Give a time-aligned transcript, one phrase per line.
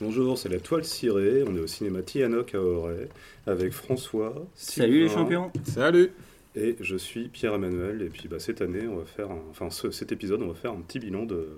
[0.00, 1.44] Bonjour, c'est la toile cirée.
[1.46, 3.08] On est au cinéma Tianoc à Auray
[3.46, 4.34] avec François.
[4.54, 5.50] Salut les champions.
[5.64, 6.10] Salut.
[6.56, 8.02] Et je suis Pierre-Emmanuel.
[8.02, 10.54] Et puis bah, cette année, on va faire, un- enfin ce- cet épisode, on va
[10.54, 11.48] faire un petit bilan de,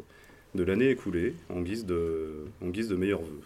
[0.55, 3.41] de l'année écoulée en guise de, en guise de meilleurs vœux.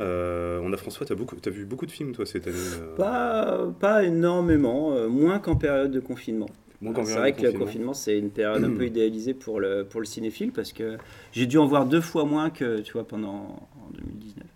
[0.00, 2.56] Euh, on a François, t'as beaucoup, as vu beaucoup de films toi cette année.
[2.80, 6.48] euh, Pas, pas énormément, euh, moins qu'en période de confinement.
[6.94, 10.00] qu'en c'est vrai que le confinement, c'est une période un peu idéalisée pour le, pour
[10.00, 10.98] le cinéphile parce que
[11.32, 14.46] j'ai dû en voir deux fois moins que tu vois pendant en 2019.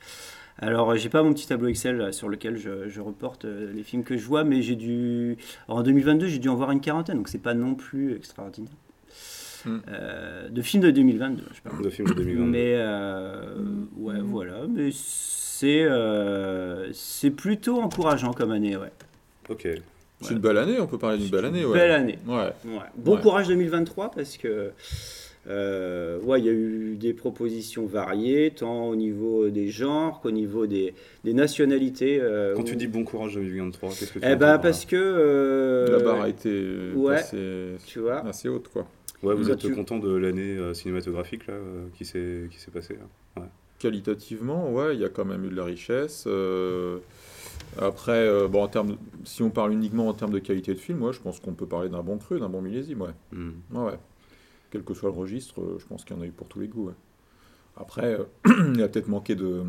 [0.58, 3.82] Alors, euh, j'ai pas mon petit tableau Excel sur lequel je, je reporte euh, les
[3.82, 5.36] films que je vois, mais j'ai dû.
[5.66, 8.70] alors, en 2022, j'ai dû en voir une quarantaine, donc c'est pas non plus extraordinaire.
[9.64, 9.78] Hmm.
[9.88, 11.84] Euh, de films de 2022, je parle.
[11.84, 12.50] De films de 2022.
[12.50, 13.54] Mais euh,
[13.96, 14.66] ouais, voilà.
[14.68, 18.90] Mais c'est euh, c'est plutôt encourageant comme année, ouais.
[19.48, 19.68] Ok.
[20.20, 21.64] C'est une belle année, on peut parler d'une belle année.
[21.64, 21.78] Ouais.
[21.78, 22.18] Belle année.
[22.26, 22.52] Ouais.
[22.64, 22.78] Ouais.
[22.96, 23.20] Bon Ouais.
[23.22, 24.70] courage 2023 parce que
[25.48, 30.30] euh, ouais, il y a eu des propositions variées, tant au niveau des genres qu'au
[30.30, 32.18] niveau des, des nationalités.
[32.20, 34.96] euh, Quand où- tu dis bon courage 2023, qu'est-ce que tu eh ben parce que
[34.96, 37.14] euh, La barre a été ouais.
[37.16, 38.24] assez, tu vois.
[38.26, 38.86] assez haute, quoi.
[39.22, 42.58] Ouais, vous Quand êtes tu- content de l'année euh, cinématographique là euh, qui s'est qui
[42.58, 43.42] s'est passée là?
[43.78, 46.24] Qualitativement, ouais, il y a quand même eu de la richesse.
[46.28, 46.98] euh,
[47.80, 50.78] Après, euh, bon, en termes, de- si on parle uniquement en termes de qualité de
[50.78, 53.10] film, ouais, je pense qu'on peut parler d'un bon cru, d'un bon millésime, ouais.
[53.32, 53.50] Hmm.
[53.72, 53.98] Ouais, ouais.
[54.72, 56.58] Quel que soit le registre, euh, je pense qu'il y en a eu pour tous
[56.58, 56.90] les goûts.
[57.76, 58.24] Après, euh,
[58.74, 59.64] il a peut-être manqué de,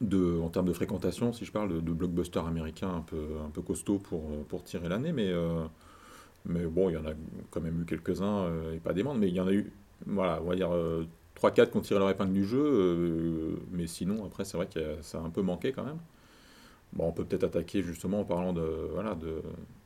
[0.00, 3.62] de, en termes de fréquentation, si je parle de, blockbusters américains un peu, un peu
[3.62, 5.32] costauds pour, euh, pour tirer l'année, mais,
[6.44, 7.12] mais bon, il y en a
[7.50, 9.72] quand même eu quelques-uns, et pas des moindres, mais il y en a eu,
[10.06, 10.70] voilà, on va dire
[11.40, 15.18] 3-4 qui ont tiré leur épingle du jeu, mais sinon, après, c'est vrai que ça
[15.18, 15.98] a un peu manqué quand même.
[16.94, 19.40] Bon, on peut peut-être attaquer justement en parlant de, voilà, de,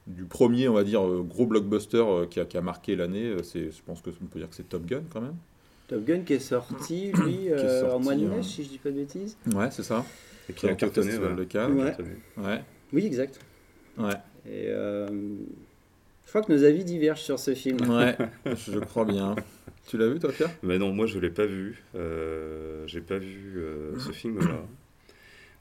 [0.06, 3.24] du premier, on va dire, euh, gros blockbuster euh, qui a, qui a marqué l'année.
[3.26, 5.36] euh, C'est, je pense que on peut dire que c'est Top Gun quand même.
[5.88, 8.42] Top Gun qui est sorti lui sorti, en mois de mai, hein.
[8.42, 9.36] si je dis pas de bêtises.
[9.54, 10.04] Ouais, c'est ça.
[10.48, 11.16] Et qui a cartonné.
[11.16, 11.96] Ouais.
[12.36, 12.62] Ouais.
[12.92, 13.40] Oui, exact.
[13.96, 14.12] Ouais.
[14.46, 15.06] Et euh,
[16.24, 17.78] je crois que nos avis divergent sur ce film.
[17.88, 18.16] Ouais,
[18.54, 19.34] je crois bien.
[19.86, 20.50] Tu l'as vu toi, Pierre?
[20.62, 21.82] Mais non, moi je l'ai pas vu.
[21.94, 24.62] Euh, j'ai pas vu euh, ce film-là.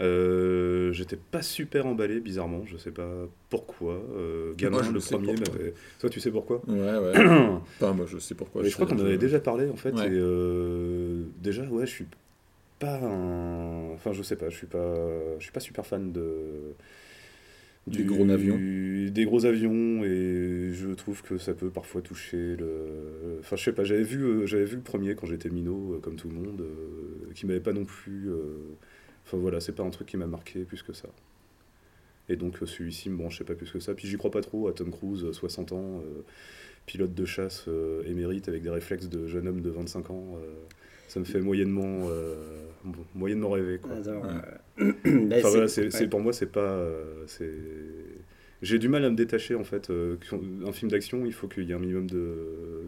[0.01, 2.63] Euh, J'étais pas super emballé, bizarrement.
[2.65, 3.09] Je sais pas
[3.49, 4.01] pourquoi.
[4.15, 5.73] Euh, gamin, Moi, je le premier m'avait.
[5.99, 6.61] Toi, tu sais pourquoi?
[6.67, 7.13] Ouais, ouais.
[7.79, 8.63] Enfin, moi, je sais pourquoi.
[8.63, 9.91] Mais je crois qu'on en avait déjà parlé en fait.
[9.91, 10.07] Ouais.
[10.07, 12.05] Et euh, déjà, ouais, je suis
[12.79, 13.91] pas un.
[13.93, 14.49] Enfin, je sais pas.
[14.49, 14.95] Je suis pas.
[15.37, 16.73] Je suis pas super fan de.
[17.85, 18.57] Des gros avions.
[18.57, 23.37] Des gros avions et je trouve que ça peut parfois toucher le.
[23.41, 23.83] Enfin, je sais pas.
[23.83, 26.63] J'avais vu, euh, j'avais vu le premier quand j'étais minot, comme tout le monde,
[27.35, 28.29] qui m'avait pas non plus.
[29.23, 31.09] Euh, Enfin voilà, c'est pas un truc qui m'a marqué plus que ça.
[32.29, 33.93] Et donc euh, celui-ci me branchait pas plus que ça.
[33.93, 36.21] Puis j'y crois pas trop à Tom Cruise, euh, 60 ans, euh,
[36.85, 40.37] pilote de chasse euh, émérite avec des réflexes de jeune homme de 25 ans.
[40.37, 40.53] euh,
[41.07, 42.65] ça me fait moyennement, euh,
[43.13, 43.77] moyennement rêver.
[43.77, 43.91] Quoi.
[44.07, 44.31] Alors, Ouais.
[44.79, 44.93] euh,
[45.29, 46.07] bah, Enfin, voilà, c'est- ouais.
[46.07, 46.61] pour moi, c'est pas.
[46.61, 47.51] euh, c'est...
[48.63, 49.89] J'ai du mal à me détacher en fait.
[49.89, 50.15] euh,
[50.65, 52.17] un film d'action, il faut qu'il y ait un minimum de,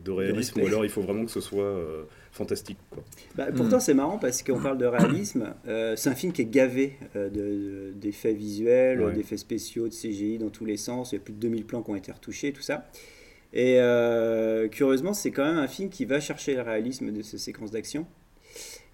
[0.06, 2.78] de réalisme, ou alors il faut vraiment que ce soit euh, fantastique.
[2.92, 3.04] Quoi.
[3.36, 5.54] Bah, pourtant, c'est marrant parce qu'on parle de réalisme.
[5.68, 9.14] euh, c'est un film qui est gavé euh, de- de- d'effets visuels, Ouais.
[9.14, 11.12] d'effets spéciaux, de CGI dans tous les sens.
[11.12, 12.88] Il y a plus de 2000 plans qui ont été retouchés, tout ça.
[13.54, 17.38] Et euh, curieusement, c'est quand même un film qui va chercher le réalisme de ces
[17.38, 18.06] séquences d'action.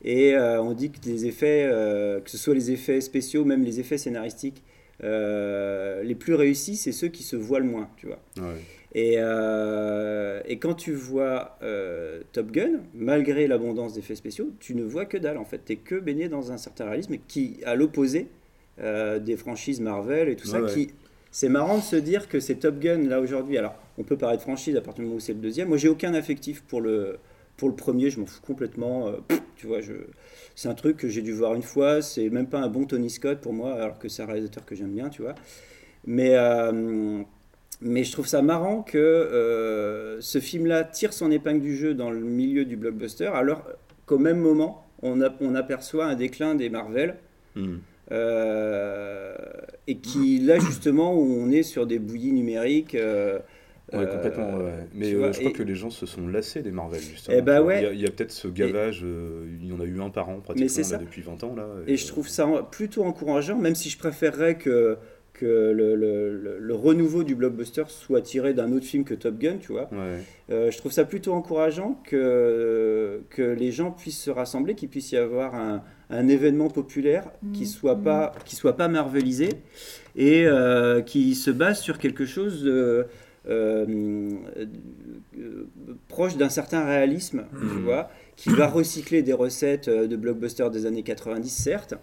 [0.03, 3.63] Et euh, on dit que les effets, euh, que ce soit les effets spéciaux, même
[3.63, 4.63] les effets scénaristiques,
[5.03, 8.19] euh, les plus réussis, c'est ceux qui se voient le moins, tu vois.
[8.38, 8.59] Ouais.
[8.94, 14.84] Et, euh, et quand tu vois euh, Top Gun, malgré l'abondance d'effets spéciaux, tu ne
[14.84, 15.62] vois que dalle en fait.
[15.66, 18.28] Tu es que baigné dans un certain réalisme qui, à l'opposé
[18.80, 20.90] euh, des franchises Marvel et tout ça, Ouais, qui.
[21.34, 23.57] C'est marrant de se dire que c'est Top Gun là aujourd'hui.
[23.57, 25.69] Alors, on peut parler de franchise à partir du moment où c'est le deuxième.
[25.69, 27.19] Moi, j'ai aucun affectif pour le,
[27.56, 29.10] pour le premier, je m'en fous complètement.
[29.30, 29.94] pff, tu vois, je,
[30.56, 32.01] c'est un truc que j'ai dû voir une fois.
[32.01, 34.75] C'est même pas un bon Tony Scott pour moi, alors que c'est un réalisateur que
[34.75, 35.36] j'aime bien, tu vois.
[36.06, 36.36] Mais,
[37.81, 42.12] mais je trouve ça marrant que euh, ce film-là tire son épingle du jeu dans
[42.12, 43.63] le milieu du blockbuster, alors
[44.06, 47.16] qu'au même moment, on, a- on aperçoit un déclin des Marvel.
[47.56, 47.78] Hmm.
[48.12, 49.36] euh,
[49.88, 52.95] et qui, là justement, où on est sur des bouillies numériques.
[52.95, 53.39] euh,
[53.94, 54.57] Ouais, euh, complètement.
[54.57, 54.88] ouais.
[54.94, 57.36] Mais vois, je crois et- que les gens se sont lassés des Marvel, justement.
[57.38, 57.89] Eh bah ouais.
[57.94, 59.04] Il y a, peut-être ce gavage,
[59.62, 61.56] il y en a eu un par an pratiquement là, depuis 20 ans.
[61.56, 64.98] Là, Et je trouve ça plutôt encourageant, même si je préférerais que,
[65.41, 69.38] que le, le- le- le renouveau du blockbuster soit tiré d'un autre film que Top
[69.39, 69.89] Gun, tu vois.
[69.91, 70.19] Ouais.
[70.51, 75.11] Euh, je trouve ça plutôt encourageant que, que les gens puissent se rassembler, qu'il puisse
[75.11, 79.49] y avoir un, un événement populaire qui soit pas qui soit pas marvelisé
[80.15, 83.05] et euh, qui se base sur quelque chose de,
[83.49, 83.85] euh,
[84.57, 85.65] euh,
[86.07, 87.83] proche d'un certain réalisme, tu Mhm.
[87.83, 91.95] vois, qui va recycler des recettes de blockbusters des années 90, certes.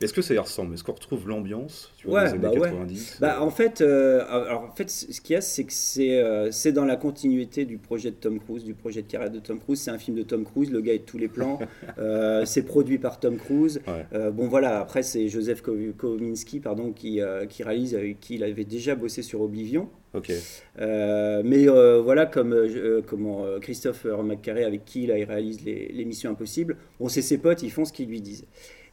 [0.00, 0.74] Est-ce que ça y ressemble?
[0.74, 2.58] Est-ce qu'on retrouve l'ambiance Ouais, bah ouais.
[2.70, 6.18] 90 Bah, en fait, euh, alors, en fait, ce qu'il y a, c'est que c'est
[6.20, 9.38] euh, c'est dans la continuité du projet de Tom Cruise, du projet de carrière de
[9.38, 9.80] Tom Cruise.
[9.80, 11.58] C'est un film de Tom Cruise, le gars est de tous les plans.
[11.98, 13.80] Euh, c'est produit par Tom Cruise.
[13.86, 14.30] Ouais.
[14.32, 18.64] Bon, voilà, après, c'est Joseph Ko- Kominski pardon, qui, qui réalise, avec qui il avait
[18.64, 19.88] déjà bossé sur Oblivion.
[20.14, 20.32] Ok.
[20.80, 25.88] Euh, mais euh, voilà, comme euh, comment, Christopher McCarrey, avec qui là, il réalise les,
[25.92, 28.44] les Missions Impossibles, on sait ses potes, ils font ce qu'ils lui disent.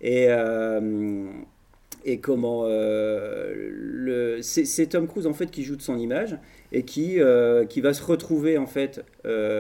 [0.02, 1.30] Et, euh,
[2.06, 2.64] et comment.
[2.66, 6.38] euh, le- c'est Tom Cruise en fait qui joue de son image
[6.72, 9.04] et qui, euh, qui va se retrouver en fait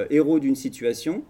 [0.10, 1.24] héros d'une situation.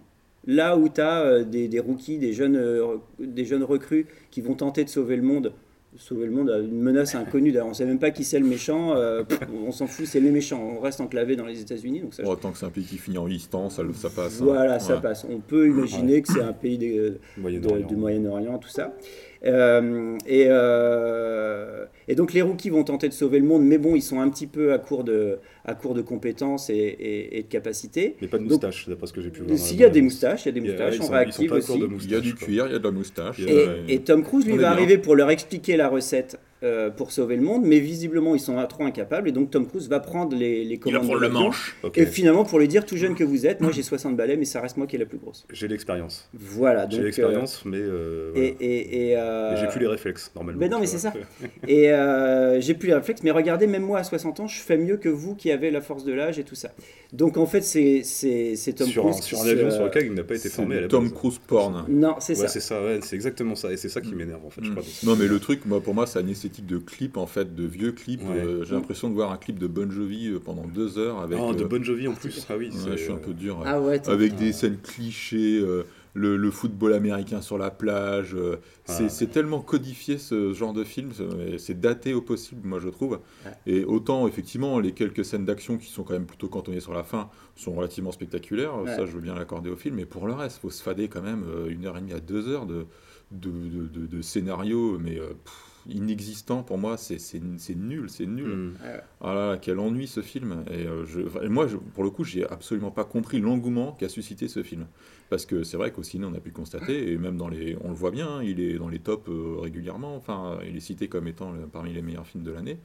[0.46, 4.84] Là où tu as des, des rookies, des jeunes, des jeunes recrues qui vont tenter
[4.84, 5.52] de sauver le monde,
[5.96, 7.52] sauver le monde à une menace inconnue.
[7.52, 8.94] D'ailleurs, on sait même pas qui c'est le méchant.
[8.96, 9.22] euh,
[9.66, 10.62] on s'en fout, c'est les méchants.
[10.76, 12.22] On reste enclavé dans les États-Unis, donc ça.
[12.22, 13.82] Bon, tant que c'est un pays qui finit en listant, ça,
[14.14, 14.40] passe.
[14.40, 14.44] hein.
[14.44, 15.26] Voilà, ça passe.
[15.28, 17.86] On peut imaginer que c'est un pays de- Moyen-Orient.
[17.86, 18.94] du Moyen-Orient, tout ça.
[19.44, 23.96] Euh, et, euh, et donc les rookies vont tenter de sauver le monde, mais bon,
[23.96, 25.38] ils sont un petit peu à court de,
[25.70, 28.16] à court de compétences et, et- et de capacités.
[28.20, 29.58] Mais pas de moustache, d'après ce que j'ai pu voir.
[29.58, 31.80] S'il y a des moustaches, il y a des moustaches, on réactive aussi.
[32.04, 33.38] Il y a du cuir, il y a de la moustache.
[33.40, 34.68] Et- Et, Tom Cruise, lui, va bien.
[34.70, 38.54] arriver pour leur expliquer la recette euh, pour sauver le monde, mais visiblement, ils sont
[38.66, 41.04] trop incapables, et donc Tom Cruise va prendre les, les Il va commandes.
[41.04, 41.74] prendre le manche.
[41.82, 41.96] Ok.
[41.96, 44.44] Et finalement, pour lui dire, tout jeune que vous êtes, moi j'ai 60 balais, mais
[44.44, 45.46] ça reste moi qui est la plus grosse.
[45.50, 46.28] J'ai l'expérience.
[46.34, 46.86] Voilà.
[46.90, 47.78] J'ai l'expérience, mais.
[47.78, 48.56] euh, euh, et, voilà.
[48.60, 50.60] et, et, euh, Mais j'ai plus les réflexes, normalement.
[50.60, 51.14] Mais non, mais c'est ça.
[51.66, 54.76] Et euh, j'ai plus les réflexes, mais regardez, même moi à 60 ans, je fais
[54.76, 56.70] mieux que vous qui avez la force de l'âge et tout ça.
[57.12, 58.02] Donc en fait, c'est
[58.76, 59.22] Tom sur un, Cruise.
[59.24, 61.12] sur un avion sur lequel il n'a pas été formé à la Tom base.
[61.18, 61.84] Cruise porn.
[61.88, 62.48] Non, c'est Ouais, ça.
[62.48, 63.72] c'est ça, ouais, c'est exactement ça.
[63.72, 64.74] Et c'est ça qui m'énerve, en fait, je Mm.
[64.76, 64.84] crois.
[65.04, 67.64] Non mais le truc, moi pour moi, c'est une esthétique de clip en fait, de
[67.66, 68.22] vieux clips.
[68.22, 68.36] Ouais.
[68.38, 71.38] Euh, J'ai l'impression de voir un clip de Bon Jovi euh, pendant deux heures avec.
[71.40, 72.46] Oh, de euh, Bon Jovi en plus.
[72.48, 73.58] Ah oui, je suis un peu dur.
[73.58, 74.00] ouais.
[74.06, 75.84] Ah avec des scènes clichés, euh,
[76.14, 78.34] le, le football américain sur la plage.
[78.34, 79.08] euh, c'est Ah.
[79.08, 81.10] c'est tellement codifié ce genre de film,
[81.58, 83.20] c'est- daté au possible, moi je trouve.
[83.44, 83.52] Ouais.
[83.66, 87.04] Et autant, effectivement, les quelques scènes d'action qui sont quand même plutôt cantonnées sur la
[87.04, 88.96] fin sont relativement spectaculaires, Ouais.
[88.96, 91.22] ça je veux bien l'accorder au film, mais pour le reste, faut se fader quand
[91.22, 92.86] même euh, une heure et demie à deux heures de,
[93.30, 97.18] de, de, de- de scénario, mais euh, pff, inexistant pour moi, c'est
[97.74, 98.48] nul, c'est nul.
[98.48, 98.72] Mm.
[99.20, 100.64] Ah là là, quel ennui ce film.
[100.70, 103.92] Et, euh, je, enfin, et moi, je- pour le coup, j'ai absolument pas compris l'engouement
[103.98, 104.86] qu'a suscité ce film.
[105.30, 107.76] Parce que c'est vrai qu'au ciné, on a pu le constater, et même dans les.
[107.84, 110.16] On le voit bien, hein, il est dans les tops euh, régulièrement.
[110.16, 112.78] Enfin, il est cité comme étant le- parmi les meilleurs films de l'année.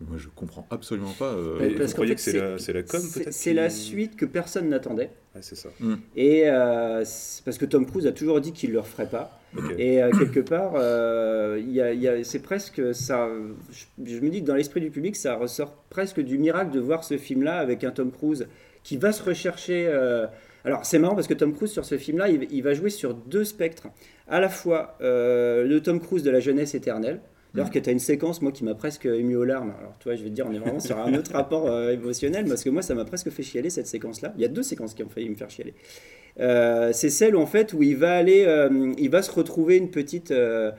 [0.00, 1.32] Moi, je comprends absolument pas.
[1.32, 4.14] euh, parce vous croyez fait, que c'est la, com, c'est- peut-être C'est qui- la suite
[4.16, 5.10] que personne n'attendait.
[5.34, 5.68] Ouais, c'est ça.
[6.16, 7.04] Et euh,
[7.44, 9.40] parce que Tom Cruise a toujours dit qu'il ne le referait pas.
[9.76, 11.60] Et euh, quelque part, euh,
[12.22, 13.28] c'est presque ça.
[13.72, 16.78] Je, je me dis que dans l'esprit du public, ça ressort presque du miracle de
[16.80, 18.46] voir ce film-là avec un Tom Cruise
[18.84, 19.90] qui va se rechercher.
[20.64, 23.14] Alors c'est marrant parce que Tom Cruise sur ce film-là, il, il va jouer sur
[23.14, 23.88] deux spectres.
[24.28, 27.20] À la fois euh, le Tom Cruise de la jeunesse éternelle.
[27.52, 29.72] D'ailleurs, que tu as une séquence, moi, qui m'a presque ému aux larmes.
[29.80, 31.90] Alors, tu vois, je vais te dire, on est vraiment sur un autre rapport euh,
[31.90, 34.32] émotionnel, parce que moi, ça m'a presque fait chialer, cette séquence-là.
[34.36, 35.74] Il y a deux séquences qui ont failli me faire chialer.
[36.38, 39.90] Euh, c'est celle en fait où il va aller, euh, il va se retrouver une
[39.90, 40.70] petite, euh,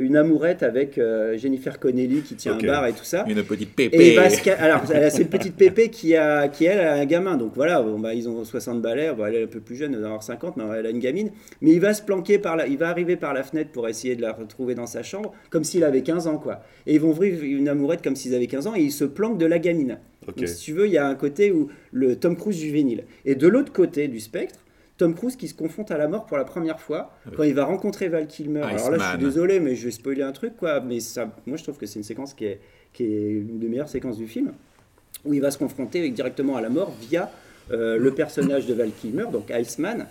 [0.00, 0.98] une amourette avec
[1.36, 3.24] Jennifer Connelly qui tient un bar et tout ça.
[3.28, 4.16] Une petite Et il pépé.
[4.16, 7.36] va se ca- alors c'est une petite pépé qui a, qui elle a un gamin,
[7.36, 9.92] donc voilà, bon, bah, ils ont 60 balais, bon, elle est un peu plus jeune,
[9.92, 11.30] elle doit avoir 50, mais elle a une gamine.
[11.60, 14.16] Mais il va se planquer par là, il va arriver par la fenêtre pour essayer
[14.16, 16.62] de la retrouver dans sa chambre, comme s'il avait 15 ans quoi.
[16.86, 19.38] Et ils vont ouvrir une amourette comme s'ils avaient 15 ans et il se planque
[19.38, 19.98] de la gamine.
[20.26, 23.04] Donc, si tu veux, il y a un côté où le Tom Cruise juvénile.
[23.24, 24.58] Et de l'autre côté du spectre,
[24.98, 27.64] Tom Cruise qui se confronte à la mort pour la première fois quand il va
[27.64, 28.60] rencontrer Val Kilmer.
[28.68, 30.80] Alors là, je suis désolé, mais je vais spoiler un truc, quoi.
[30.80, 32.60] Mais ça, moi, je trouve que c'est une séquence qui est,
[32.94, 34.52] qui est une des meilleures séquences du film,
[35.24, 37.30] où il va se confronter avec- directement à la mort via
[37.72, 40.06] euh, le personnage de Val Kilmer, donc Iceman,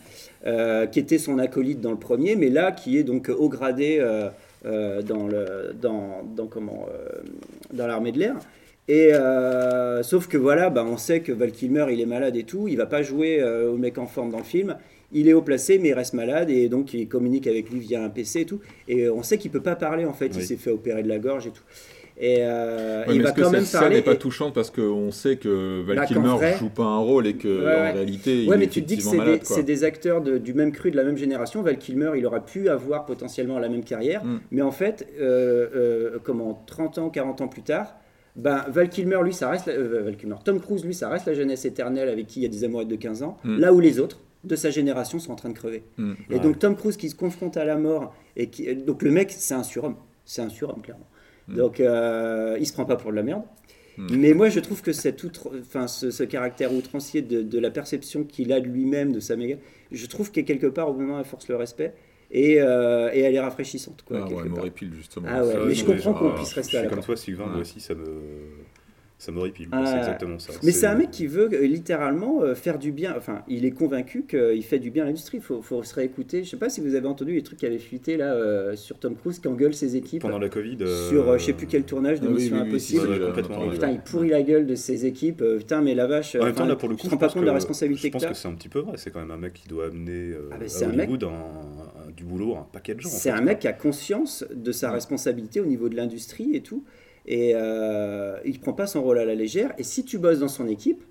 [0.45, 3.99] euh, qui était son acolyte dans le premier, mais là, qui est donc haut gradé
[4.63, 7.07] dans, le, dans, dans, comment, euh,
[7.73, 8.35] dans l'armée de l'air.
[8.87, 12.43] Et euh, sauf que voilà, bah, on sait que Val Kilmer il est malade et
[12.43, 14.77] tout, il va pas jouer euh, au mec en forme dans le film.
[15.11, 18.03] Il est haut placé, mais il reste malade et donc il communique avec lui via
[18.03, 18.59] un PC et tout.
[18.87, 21.17] Et on sait qu'il peut pas parler en fait, il s'est fait opérer de la
[21.19, 21.63] gorge et tout.
[22.17, 23.97] Et euh, Ouais, il va quand même parler.
[23.97, 26.99] n'est pas et- touchante parce qu'on sait que Val Bah, Kilmer vrai- joue pas un
[26.99, 27.89] rôle et que Ouais, ouais.
[27.89, 29.03] en réalité il est mais tu te dis que
[29.43, 31.61] c'est des, acteurs de- du même cru, de la même génération.
[31.61, 34.39] Val Kilmer, il aurait pu avoir potentiellement la même carrière, Mm.
[34.51, 37.95] mais en fait, euh, euh, comment 30 ans, 40 ans plus tard,
[38.35, 40.35] ben, Val Kilmer, lui, ça reste la- euh, Val Kilmer.
[40.43, 42.87] Tom Cruise, lui, ça reste la jeunesse éternelle avec qui il y a des amourettes
[42.89, 43.57] de 15 ans, Mm.
[43.59, 45.83] là où les autres de sa génération sont en train de crever.
[45.97, 46.13] Mm.
[46.29, 46.39] Et Ouais.
[46.39, 49.53] donc Tom Cruise qui se confronte à la mort et qui, donc le mec, c'est
[49.55, 51.07] un surhomme, c'est un surhomme clairement.
[51.47, 51.55] Mm.
[51.55, 53.43] Donc euh, il se prend pas pour de la merde.
[53.97, 57.71] Mais moi, je trouve que cet outre, enfin, ce, ce caractère outrancier de, de la
[57.71, 59.55] perception qu'il a de lui-même, de sa méga,
[59.89, 61.93] je trouve que quelque part, au moment, elle force le respect.
[62.31, 64.03] Et, euh, et elle est rafraîchissante.
[64.05, 65.27] Quoi, Ah ouais, m'horripile justement.
[65.29, 66.97] Ah ouais, Ça, mais je- je comprends qu'on puisse Je rester suis à la comme
[66.97, 67.05] porte.
[67.07, 68.03] toi, Sylvain, moi aussi, ça me,
[69.17, 69.69] ça m'horripile.
[69.71, 70.51] Ah, c'est exactement ça.
[70.61, 73.13] Mais c'est un mec qui veut euh, littéralement euh, faire du bien.
[73.17, 75.37] Enfin, il est convaincu qu'il fait du bien à l'industrie.
[75.37, 76.43] Il faut, faut se réécouter.
[76.43, 78.99] Je sais pas si vous avez entendu les trucs qui avaient fuité là euh, sur
[78.99, 80.77] Tom Cruise qui engueule ses équipes Pendant la Covid.
[80.81, 83.25] euh, sur euh, je sais plus quel tournage de Ah oui, Mission oui, oui, Impossible.
[83.27, 85.43] complètement, Putain, il pourrit la gueule de ses équipes.
[85.59, 86.35] putain, mais la vache.
[86.35, 88.25] En même temps, là, pour le coup, je pas compte de la responsabilité Je pense
[88.25, 88.93] que c'est un petit peu vrai.
[88.97, 92.04] C'est quand même un mec qui doit amener euh, Ah, à c'est un mec- un-
[92.15, 93.09] du boulot à un paquet de gens.
[93.09, 93.45] en C'est fait, un quoi.
[93.45, 96.83] mec qui a conscience de sa responsabilité au niveau de l'industrie et tout.
[97.27, 99.73] Et euh, il prend pas son rôle à la légère.
[99.77, 101.03] Et si tu bosses dans son équipe,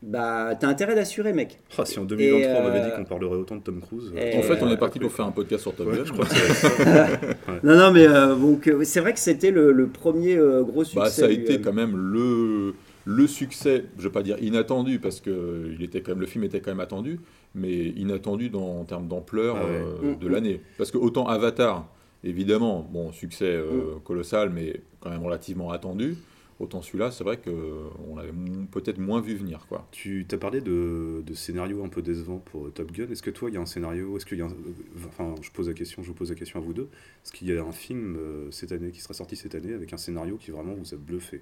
[0.00, 1.58] bah t'as intérêt d'assurer, mec.
[1.76, 4.12] Ah, si en 2023 Et, on m'avait dit euh, qu'on parlerait autant de Tom Cruise.
[4.16, 6.24] et, En fait, on Euh, est parti pour faire un podcast sur Ouais, je crois
[6.24, 6.68] que c'est
[7.64, 10.84] Non, non, mais euh, donc euh, c'est vrai que c'était le, le premier euh, gros
[10.84, 11.00] succès.
[11.00, 12.74] Bah, ça a été euh, quand même le,
[13.10, 16.44] le succès, je vais pas dire inattendu, parce que il était quand même, le film
[16.44, 17.20] était quand même attendu,
[17.54, 19.82] mais inattendu dans, en termes d'ampleur Ah ouais.
[20.04, 20.60] euh, de l'année.
[20.76, 21.88] Parce que autant Avatar,
[22.22, 24.00] évidemment, bon, succès euh, Mm.
[24.04, 26.16] colossal, mais quand même relativement attendu,
[26.60, 28.32] autant celui-là, c'est vrai qu'on l'avait
[28.72, 29.64] peut-être moins vu venir.
[29.68, 29.86] quoi.
[29.92, 33.06] Tu t'as parlé de, de scénario un peu décevant pour euh, Top Gun.
[33.10, 35.34] Est-ce que toi, il y a un scénario Est-ce qu'il y a un- euh, Enfin,
[35.40, 36.88] je pose la question, je vous pose la question à vous deux.
[37.24, 39.92] Est-ce qu'il y a un film euh, cette année qui sera sorti cette année avec
[39.92, 41.40] un scénario qui vraiment vous a bluffé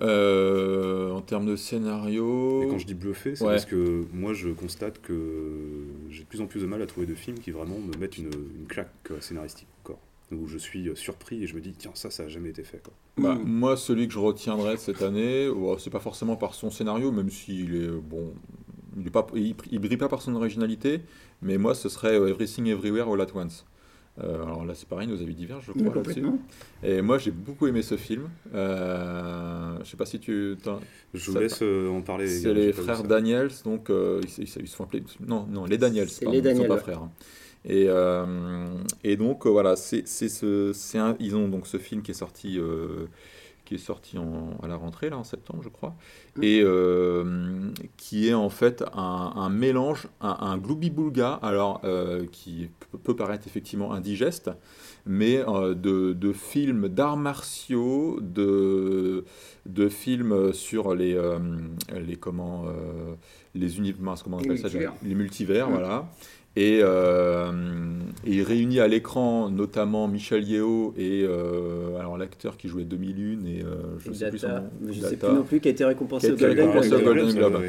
[0.00, 2.62] Euh, en termes de scénario...
[2.62, 3.52] Et quand je dis bluffé, c'est Ouais.
[3.52, 5.14] parce que moi, je constate que
[6.10, 8.18] j'ai de plus en plus de mal à trouver de films qui vraiment me mettent
[8.18, 9.98] une, une claque euh, scénaristique encore.
[10.32, 12.62] Où je suis euh, surpris et je me dis, tiens, ça, ça a jamais été
[12.62, 12.82] fait.
[12.82, 12.92] Quoi.
[13.16, 13.48] Bah, Mm.
[13.48, 17.30] Moi, celui que je retiendrai cette année, bon, c'est pas forcément par son scénario, même
[17.30, 18.34] s'il est bon,
[18.98, 21.00] il, est pas, il, il brille pas par son originalité,
[21.40, 23.64] mais moi, ce serait euh, Everything Everywhere All at Once.
[24.22, 26.22] Euh, alors là, c'est pareil, nos avis divergent, je crois, là-dessus.
[26.22, 26.38] complètement.
[26.82, 28.28] Et moi, j'ai beaucoup aimé ce film.
[28.54, 30.56] Euh, je sais pas si tu.
[31.14, 32.26] Je vous Ça- laisse euh, en parler.
[32.28, 33.02] C'est les frères.
[33.02, 35.02] Daniels, donc euh, ils, ils- ils se font appeler.
[35.26, 36.08] Non, non, les Daniels.
[36.08, 37.02] C'est pardon, les ils sont Daniels, pas frères.
[37.02, 37.10] hein.
[37.68, 38.24] Et, euh,
[39.02, 42.12] et donc euh, voilà, c'est c'est ce, c'est un, ils ont donc ce film qui
[42.12, 43.06] est sorti, euh,
[43.66, 45.94] qui est sorti en- à la rentrée là en septembre, je crois,
[46.36, 46.42] Mm.
[46.42, 52.70] et euh, qui est en fait un, un mélange, un, un gloubi-boulga, alors euh, qui
[53.04, 54.50] peut, paraître effectivement indigeste,
[55.04, 59.24] mais euh, de, de films d'arts martiaux, de,
[59.66, 61.20] de films sur les,
[61.94, 62.64] les comment,
[63.54, 64.92] les univers, mince, comment on Les appelle ça, multivers.
[65.02, 65.72] les multivers, Mm.
[65.72, 66.08] voilà.
[66.58, 67.52] Et, euh,
[68.24, 73.44] et il réunit à l'écran notamment Michel Yeo et euh, alors l'acteur qui jouait 2001
[73.46, 74.70] et euh, je Et sais plus son nom.
[74.88, 75.08] je Data.
[75.10, 76.70] sais plus non plus, qui a été récompensé au Golden
[77.04, 77.62] Golden Globe.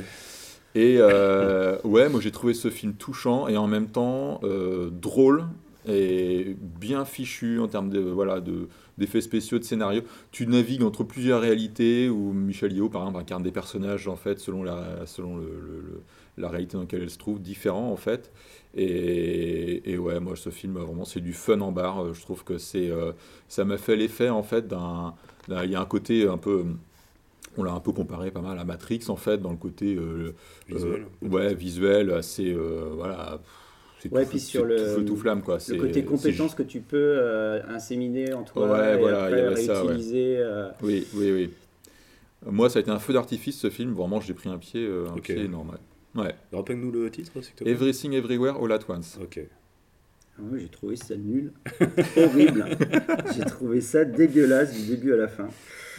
[0.75, 5.45] Et euh, ouais, moi j'ai trouvé ce film touchant et en même temps euh, drôle
[5.89, 8.67] et bien fichu en termes de voilà de
[8.97, 10.01] d'effets spéciaux, de scénario.
[10.31, 14.39] Tu navigues entre plusieurs réalités où Michel Yeo par exemple incarne des personnages en fait
[14.39, 16.01] selon la selon le, le- le-
[16.39, 18.31] la réalité dans laquelle elle se trouve différents en fait.
[18.77, 22.03] Et, et ouais, moi ce film vraiment c'est du fun en barre.
[22.05, 23.11] Euh, Je trouve que c'est euh,
[23.47, 25.15] ça m'a fait l'effet en fait d'un
[25.49, 26.63] il y a un côté un peu
[27.57, 30.35] on l'a un peu comparé pas mal à Matrix en fait dans le côté euh,
[30.69, 31.05] Visuel.
[31.23, 32.53] euh, ouais, visuel, assez.
[32.53, 33.39] euh, voilà.
[33.99, 35.55] C'est Ouais, tout, puis sur le- tout feu, tout flamme, quoi.
[35.55, 39.37] Le C'est- côté compétence que tu peux euh, inséminer en toi Ouais, et voilà, il
[39.37, 39.87] y après avait ça, ouais.
[39.87, 40.37] réutiliser.
[40.37, 41.49] euh, Oui, oui, oui.
[42.45, 43.93] Moi, ça a été un feu d'artifice, ce film.
[43.93, 45.69] Vraiment, j'ai pris un pied, euh, un pied énorme.
[45.71, 45.77] Ouais.
[46.15, 46.33] Ouais.
[46.51, 47.71] Rappelle-nous le titre, s'il te plaît.
[47.71, 49.17] Everything Everywhere All at Once.
[49.21, 49.39] Ok.
[50.37, 51.51] Ah ouais, j'ai trouvé ça nul,
[52.17, 52.65] horrible.
[53.35, 55.49] j'ai trouvé ça dégueulasse du début à la fin.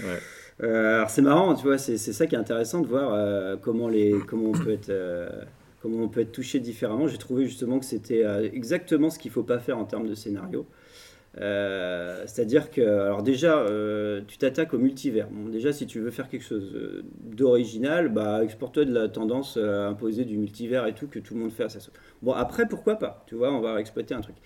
[0.01, 0.19] Ouais.
[0.63, 3.57] Euh, alors c'est marrant, tu vois, c'est c'est ça qui est intéressant de voir euh,
[3.57, 5.29] comment, les, comment, on peut être, euh,
[5.83, 7.09] comment on peut être touché différemment.
[7.09, 10.09] J'ai trouvé justement que c'était euh, exactement ce qu'il ne faut pas faire en termes
[10.09, 10.67] de scénario.
[11.41, 15.29] Euh, C'est-à-dire que, alors déjà, euh, tu t'attaques au multivers.
[15.31, 19.57] Bon, déjà, si tu veux faire quelque chose euh, d'original, bah, exporte-toi de la tendance
[19.57, 21.95] à imposer du multivers et tout que tout le monde fait à sa sauce.
[22.23, 24.37] Bon, après, pourquoi pas Tu vois, on va exploiter un truc.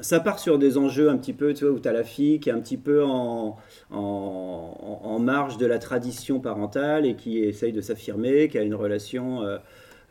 [0.00, 2.40] Ça part sur des enjeux un petit peu, tu vois, où tu as la fille
[2.40, 3.56] qui est un petit peu en,
[3.90, 9.42] en marge de la tradition parentale et qui essaye de s'affirmer, qui a une relation,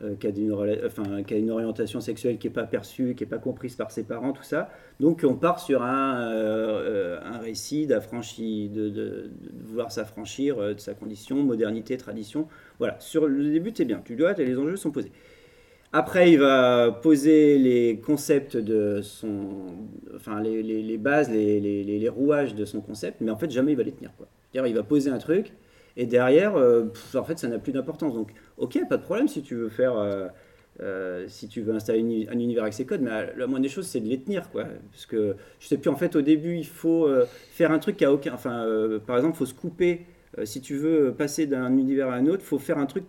[0.02, 3.90] euh, qui, a une, orientation sexuelle qui n'est pas perçue, qui n'est pas comprise par
[3.90, 4.70] ses parents, tout ça.
[4.98, 9.30] Donc on part sur un, euh, euh, un récit d'affranchi, de,
[9.64, 12.48] vouloir s'affranchir euh, de sa condition, modernité, tradition.
[12.78, 15.12] Voilà, sur le début, c'est bien, tu dois, les enjeux sont posés.
[15.92, 19.74] Après, il va poser les concepts de son.
[20.14, 23.82] Enfin, les, bases, les, les- rouages de son concept, mais en fait, jamais il va
[23.82, 24.12] les tenir.
[24.52, 25.52] C'est-à-dire, il va poser un truc,
[26.02, 28.14] et derrière, euh, pff, en fait, ça n'a plus d'importance.
[28.14, 29.96] Donc, ok, pas de problème si tu veux faire.
[29.98, 30.28] euh,
[30.80, 33.68] euh, si tu veux installer une- un univers avec ses codes, mais la moindre des
[33.68, 34.64] choses, c'est de les tenir, quoi.
[34.92, 37.98] Parce que je sais plus, en fait, au début, il faut euh, faire un truc
[37.98, 38.32] qui a aucun.
[38.32, 40.06] Enfin, euh, par exemple, il faut se couper.
[40.44, 43.04] Si tu veux passer d'un univers à un autre, il faut faire un truc.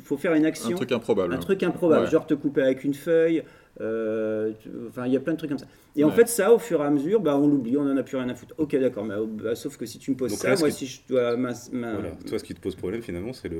[0.00, 0.70] Faut faire une action.
[0.70, 1.34] Un truc improbable.
[1.34, 2.10] Un truc improbable, Ouais.
[2.10, 3.42] genre te couper avec une feuille.
[3.80, 4.52] Euh,
[4.88, 5.66] Enfin, il y a plein de trucs comme ça.
[5.96, 8.02] Et en fait, ça, au fur et à mesure, bah, on l'oublie, on en a
[8.04, 8.54] plus rien à foutre.
[8.58, 10.74] Ok, d'accord, mais, bah, sauf que si tu me poses Donc ça, là, moi, qui-
[10.76, 11.36] si je dois.
[11.36, 12.10] ma- ma- Voilà.
[12.26, 13.58] Toi, ce qui te pose problème finalement, c'est le,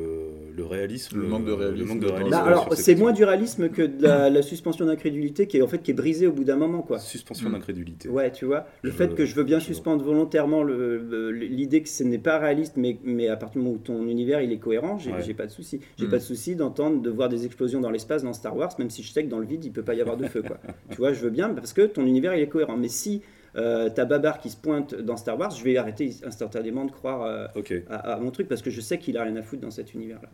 [0.57, 1.21] le réalisme.
[1.21, 3.13] Le manque de euh, réalisme Le manque de dans- réalisme Bah, alors, ces c'est moins
[3.13, 6.27] du réalisme que de la, la suspension d'incrédulité qui est en fait qui est brisée
[6.29, 7.01] au bout d'un moment, quoi.
[7.01, 7.53] Suspension Mm.
[7.55, 8.09] d'incrédulité.
[8.09, 9.75] Ouais, tu vois, le Je- fait que je veux bien je vois.
[9.75, 13.81] suspendre volontairement l'idée que ce n'est pas réaliste, mais, mais à partir du moment où
[13.83, 15.35] ton univers il est cohérent, j'ai Ouais.
[15.35, 15.81] pas de souci.
[15.99, 16.11] J'ai Mm.
[16.11, 19.03] pas de souci d'entendre, de voir des explosions dans l'espace dans Star Wars, même si
[19.03, 20.59] je sais que dans le vide il peut pas y avoir de feu, quoi.
[20.91, 22.77] tu vois, je veux bien parce que ton univers il est cohérent.
[22.77, 23.23] Mais si
[23.57, 27.23] euh, t'as Babar qui se pointe dans Star Wars, je vais arrêter instantanément de croire
[27.23, 27.47] euh,
[27.91, 29.95] à, à mon truc parce que je sais qu'il a rien à foutre dans cet
[29.95, 30.29] univers-là.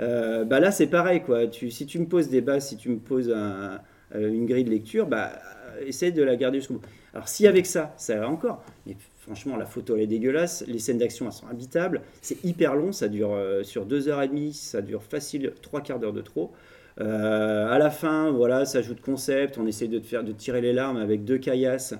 [0.00, 1.46] Euh, bah là, c'est pareil, quoi.
[1.46, 3.80] Tu, si tu me poses des bases, si tu me poses un-
[4.14, 5.32] euh, une grille de lecture, bah,
[5.86, 6.86] essaye de la garder jusqu'au bout.
[7.14, 8.62] Alors, si avec ça, ça va encore.
[8.86, 10.64] Mais franchement, la photo, elle est dégueulasse.
[10.66, 12.02] Les scènes d'action, elles sont habitables.
[12.22, 12.90] C'est hyper long.
[12.92, 14.52] Ça dure sur deux heures et demie.
[14.52, 16.52] Ça dure facile trois quarts d'heure de trop.
[17.00, 19.58] Euh, à la fin, voilà, ça joue de concept.
[19.58, 21.94] On essaie de, faire, de tirer les larmes avec deux caillasses.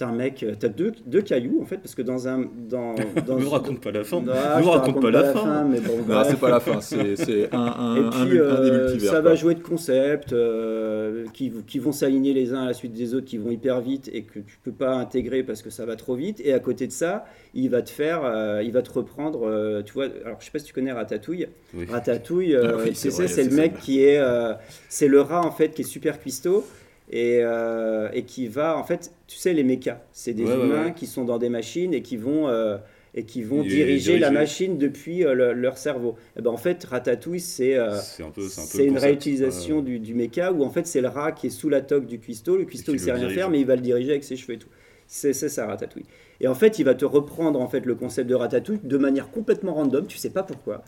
[0.00, 2.46] Putain, mec, euh, t'as deux, deux cailloux en fait, parce que dans un.
[2.70, 2.94] Dans,
[3.26, 4.20] dans, Ne raconte pas la fin.
[4.22, 5.64] Ne te raconte pas la fin.
[5.64, 8.84] mais bon, c'est pas la fin, c'est c'est un, un, Et un puis, un euh,
[8.84, 9.10] multivers.
[9.10, 9.30] ça quoi.
[9.30, 13.14] va jouer de concepts euh, qui, qui vont s'aligner les uns à la suite des
[13.14, 15.96] autres, qui vont hyper vite et que tu peux pas intégrer parce que ça va
[15.96, 16.40] trop vite.
[16.42, 19.46] Et à côté de ça, il va te faire, euh, il va te reprendre.
[19.46, 21.46] euh, tu vois, alors je sais pas si tu connais Ratatouille.
[21.74, 21.84] Oui.
[21.90, 23.80] Ratatouille, euh, Ah oui, c'est le mec ça.
[23.82, 24.54] qui est, euh,
[24.88, 26.64] c'est le rat en fait qui est super cuistot.
[27.12, 30.84] Et, euh, et qui va, en fait, tu sais, les mechas, c'est des Ouais, humains
[30.86, 30.94] ouais.
[30.94, 32.78] qui sont dans des machines et qui vont, euh,
[33.14, 36.16] et qui vont Et diriger la machine depuis euh, le- leur cerveau.
[36.36, 38.42] Et ben, en fait, Ratatouille, c'est euh, un peu.
[38.42, 41.50] Un peu une réutilisation du, du mecha où en fait c'est le rat qui est
[41.50, 42.56] sous la toque du cuistot.
[42.56, 43.36] Le cuistot il sait le rien dirige.
[43.36, 44.68] faire, mais il va le diriger avec ses cheveux et tout.
[45.06, 46.06] C'est ça Ratatouille.
[46.40, 49.30] Et en fait, il va te reprendre en fait le concept de Ratatouille de manière
[49.30, 50.06] complètement random.
[50.06, 50.82] Tu sais pas pourquoi.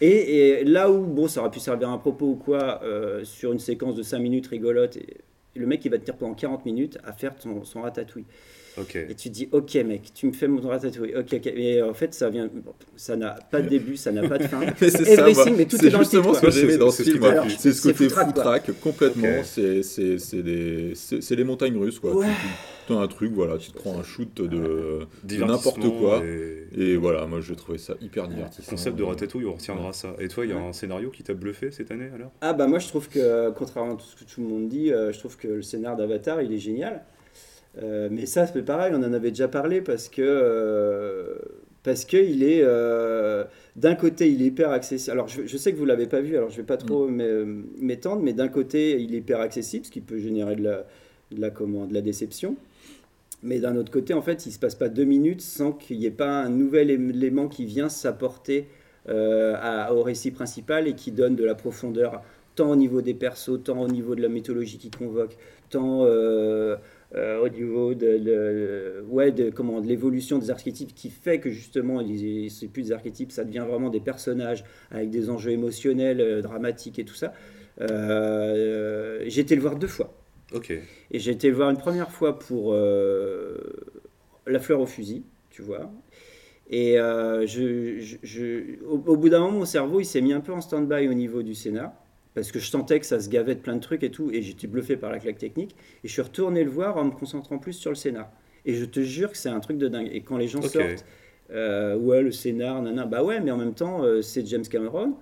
[0.00, 0.08] Et,
[0.60, 3.58] et là où bon, ça aurait pu servir un propos ou quoi euh, sur une
[3.60, 4.96] séquence de 5 minutes rigolote.
[4.96, 5.18] Et
[5.54, 8.24] le mec il va te tenir pendant 40 minutes à faire ton- son ratatouille.
[8.96, 11.52] Et tu te dis, ok mec, tu me fais mon ratatouille, ok, ok.
[11.54, 12.50] Mais en fait, ça vient,
[12.96, 14.58] ça n'a pas de début, ça n'a pas de fin.
[14.80, 16.90] Mais c'est ça, mais tout c'est est dans le justement titre, ce que j'aimais dans
[16.90, 17.22] C'est ce film.
[17.22, 17.40] m'a ouais.
[17.42, 17.50] plu.
[17.56, 19.28] C'est ce côté foutraque, complètement.
[19.38, 19.44] Ok.
[19.44, 20.94] C'est c'est- c'est des-
[21.36, 22.16] les montagnes russes quoi.
[22.16, 22.26] Ouais.
[22.26, 22.32] Tu
[22.92, 25.06] as un truc, voilà, tu te prends un shoot de,
[25.38, 26.22] n'importe quoi.
[26.24, 28.70] et- Et voilà, moi j'ai trouvé ça hyper Le divertissant.
[28.72, 30.14] concept de Ratatouille, on retiendra ça.
[30.18, 30.62] Et toi, il y a Ouais.
[30.66, 32.30] un scénario qui t'a bluffé cette année alors?
[32.40, 34.92] Ah bah moi je trouve que, contrairement à tout ce que tout le monde dit,
[34.92, 37.04] euh, je trouve que le scénar d'Avatar il est génial.
[37.82, 41.34] Euh, mais ça c'est pareil, on en avait déjà parlé parce que euh,
[41.82, 43.44] parce que il est euh,
[43.76, 45.12] d'un côté il est hyper accessible.
[45.12, 47.44] Alors je, je sais que vous l'avez pas vu, alors je vais pas trop m'é-
[47.80, 50.86] m'étendre, mais d'un côté il est hyper accessible, ce qui peut générer de la
[51.32, 52.56] de la comment de la déception.
[53.42, 56.06] Mais d'un autre côté, en fait, il se passe pas deux minutes sans qu'il n'y
[56.06, 58.68] ait pas un nouvel élément qui vient s'apporter
[59.08, 59.54] euh,
[59.90, 62.22] au récit principal et qui donne de la profondeur
[62.54, 65.36] tant au niveau des persos, tant au niveau de la mythologie qui convoque,
[65.68, 66.76] tant euh,
[67.14, 68.06] euh, au niveau de,
[69.86, 72.00] l'évolution des archétypes qui fait que justement,
[72.48, 77.04] c'est plus des archétypes, ça devient vraiment des personnages avec des enjeux émotionnels, dramatiques et
[77.04, 77.34] tout ça.
[77.78, 80.14] J'ai été le voir deux fois.
[80.52, 80.70] Ok.
[81.10, 83.58] Et j'ai été le voir une première fois pour euh,
[84.46, 85.92] La fleur au fusil, tu vois.
[86.70, 90.32] Et euh, je, je- je- au, au bout d'un moment, mon cerveau, il s'est mis
[90.32, 91.92] un peu en stand-by au niveau du scénar.
[92.34, 94.30] Parce que je sentais que ça se gavait de plein de trucs et tout.
[94.32, 95.76] Et j'étais bluffé par la claque technique.
[96.04, 98.30] Et je suis retourné le voir en me concentrant plus sur le scénar.
[98.66, 100.08] Et je te jure que c'est un truc de dingue.
[100.12, 101.04] Et quand les gens sortent,
[101.50, 105.16] euh, ouais, le scénar, nanana, bah ouais, mais en même temps, euh, c'est James Cameron.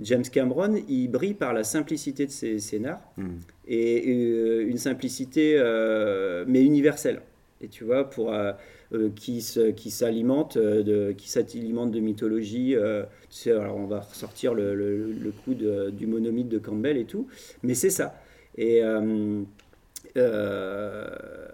[0.00, 3.36] James Cameron, il brille par la simplicité de ses scénars Hmm.
[3.68, 7.20] et euh, une simplicité euh, mais universelle
[7.60, 8.52] et tu vois pour euh,
[8.92, 12.74] euh, qui se- qui s'alimente de qui s'alimente de mythologie
[13.30, 16.96] tu sais alors on va ressortir le, le, le coup de- du monomythe de Campbell
[16.96, 17.28] et tout
[17.62, 18.20] mais c'est ça
[18.58, 19.42] et euh,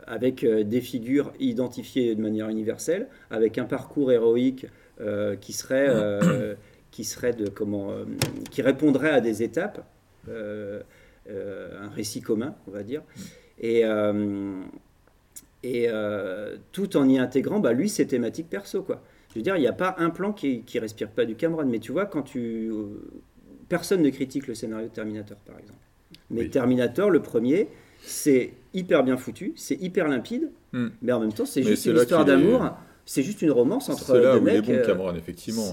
[0.07, 4.66] avec des figures identifiées de manière universelle avec un parcours héroïque
[5.00, 6.55] euh, qui serait euh,
[6.90, 8.05] qui serait de comment euh,
[8.50, 9.85] qui répondrait à des étapes
[10.29, 10.81] euh,
[11.29, 13.03] euh, un récit commun, on va dire.
[13.61, 14.61] Et, euh,
[15.62, 18.83] et euh, tout en y intégrant, bah, lui, ses thématiques perso.
[18.83, 19.03] Quoi.
[19.31, 21.66] Je veux dire, il n'y a pas un plan qui, qui respire pas du Cameron.
[21.66, 22.70] Mais tu vois, quand tu.
[23.68, 25.79] Personne ne critique le scénario de Terminator, par exemple.
[26.31, 26.50] Mais Oui.
[26.50, 27.68] Terminator, le premier,
[28.03, 30.88] c'est hyper bien foutu, c'est hyper limpide, Hmm.
[31.03, 32.70] mais en même temps, c'est juste c'est une là histoire est- d'amour.
[33.05, 34.66] C'est juste une romance entre C'est là deux où il est mecs.
[34.66, 35.72] bon, euh, Cameron, effectivement.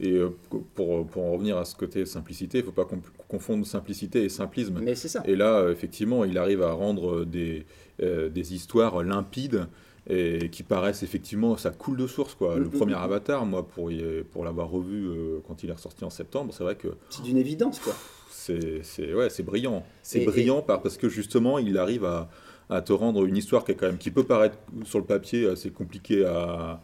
[0.00, 0.30] Et euh,
[0.74, 2.88] pour, pour en revenir à ce côté simplicité, il ne faut pas
[3.28, 4.80] confondre simplicité et simplisme.
[4.82, 5.22] Mais c'est ça.
[5.26, 7.66] Et là, effectivement, il arrive à rendre des,
[7.98, 9.66] des histoires limpides
[10.08, 12.56] et qui paraissent effectivement, ça coule de source quoi.
[12.56, 13.04] Le mm, mm, premier mm.
[13.04, 13.90] Avatar, moi pour,
[14.32, 15.10] pour l'avoir revu
[15.46, 17.92] quand il est ressorti en septembre, c'est vrai que c'est d'une évidence quoi.
[18.30, 18.82] C'est
[19.14, 19.84] ouais, c'est brillant.
[20.02, 22.30] C'est brillant parce que justement, il arrive à,
[22.70, 25.46] à, te rendre une histoire qui est quand même qui peut paraître sur le papier
[25.46, 26.80] assez compliquée à,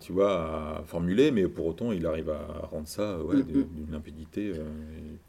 [0.00, 4.52] tu vois, à formuler, mais pour autant, il arrive à rendre ça ouais, d'une limpidité.
[4.54, 4.62] Euh,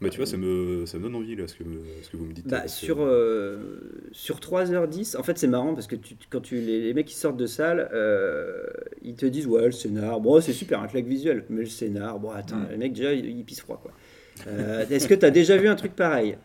[0.00, 1.64] mais tu vois, ça me, ça me donne envie, là, ce que,
[2.02, 2.46] ce que vous me dites.
[2.46, 6.92] Bah, sur, euh, sur 3h10, en fait, c'est marrant parce que tu, quand tu, les,
[6.92, 8.66] mecs qui sortent de salle, euh,
[9.02, 12.18] ils te disent, ouais, le scénar, bon, c'est super, un claque visuel, mais le scénar,
[12.18, 12.68] bon, attends, mm.
[12.70, 13.92] les mecs, déjà, ils, pissent froid, quoi.
[14.90, 16.36] Est-ce que tu as déjà vu un truc pareil?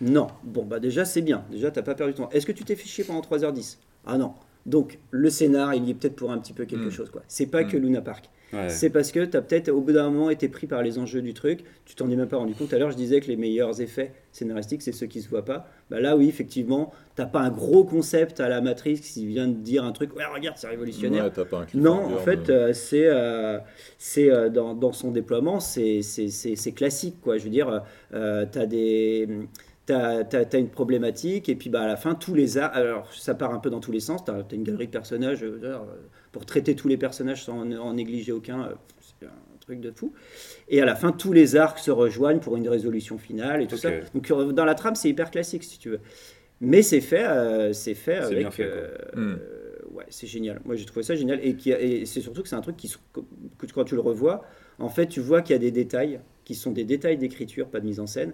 [0.00, 0.28] Non.
[0.44, 1.44] Bon, bah, déjà, c'est bien.
[1.50, 2.30] Déjà, t'as pas perdu ton temps.
[2.30, 4.34] Est-ce que tu t'es fiché pendant 3h10 Ah non.
[4.66, 6.90] Donc, le scénar, il y est peut-être pour un petit peu quelque mm.
[6.90, 7.10] chose.
[7.10, 7.22] quoi.
[7.28, 7.80] C'est pas que mm.
[7.80, 8.28] Luna Park.
[8.68, 11.20] C'est parce que tu as peut-être, au bout d'un moment, été pris par les enjeux
[11.20, 11.60] du truc.
[11.84, 12.68] Tu t'en es même pas rendu compte.
[12.68, 15.44] Tout à l'heure, je disais que les meilleurs effets scénaristiques, c'est ceux qui se voient
[15.44, 15.68] pas.
[15.90, 19.54] Bah là, oui, effectivement, t'as pas un gros concept à la matrice qui vient de
[19.54, 20.14] dire un truc.
[20.16, 21.30] Ouais, regarde, c'est révolutionnaire.
[21.74, 23.58] non, en fait, euh, c'est euh,
[23.98, 26.00] c'est euh, dans, dans, son déploiement, c'est
[26.74, 27.16] classique.
[27.20, 27.38] Quoi.
[27.38, 29.28] Je veux dire, tu as des
[29.86, 33.34] tu as, une problématique, et puis bah, à la fin, tous les arcs, alors ça
[33.34, 35.78] part un peu dans tous les sens, tu as, une galerie de personnages, euh,
[36.32, 40.12] pour traiter tous les personnages sans en, négliger aucun, euh, c'est un truc de fou.
[40.68, 43.76] Et à la fin, tous les arcs se rejoignent pour une résolution finale et tout
[43.76, 43.90] ça.
[44.14, 46.00] Donc euh, dans la trame, c'est hyper classique, si tu veux.
[46.60, 48.46] Mais c'est fait, c'est fait avec...
[49.14, 49.34] Hmm.
[49.92, 50.60] ouais, c'est génial.
[50.64, 51.38] Moi, j'ai trouvé ça génial.
[51.42, 52.92] Et, et c'est surtout que c'est un truc qui,
[53.58, 54.42] que quand tu le revois,
[54.78, 57.80] en fait, tu vois qu'il y a des détails qui sont des détails d'écriture, pas
[57.80, 58.32] de mise en scène,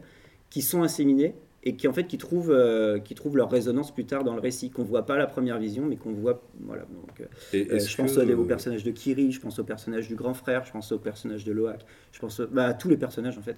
[0.53, 1.35] qui sont inséminés
[1.65, 4.41] et qui en fait qui trouvent, euh, qui trouvent leur résonance plus tard dans le
[4.41, 6.43] récit, qu'on voit pas à la première vision, mais qu'on voit.
[6.61, 10.15] Voilà, donc, euh, euh, je pense au personnage de Kiri, je pense au personnage du
[10.15, 13.39] grand frère, je pense au personnage de Loak, je pense bah, à tous les personnages
[13.39, 13.57] en fait.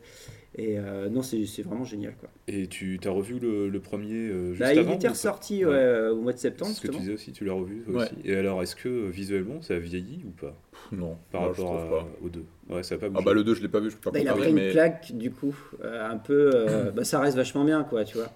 [0.57, 0.79] Et
[1.11, 2.29] non, c'est vraiment génial quoi.
[2.47, 6.73] Et tu as revu le, premier juste bah, Il était ressorti au mois de septembre.
[6.73, 8.15] Ce que tu disais aussi, tu l'as revu aussi.
[8.25, 10.57] Et alors, est-ce que visuellement ça a vieilli ou pas?
[10.93, 12.45] Non, par rapport aux deux.
[12.69, 14.11] Ouais, ça a pas Ah bah le 2 je l'ai pas vu, je peux pas
[14.11, 16.51] bah, Il a pris une claque du coup, euh, un peu.
[16.55, 18.31] Euh, bah, ça reste vachement bien quoi, tu vois.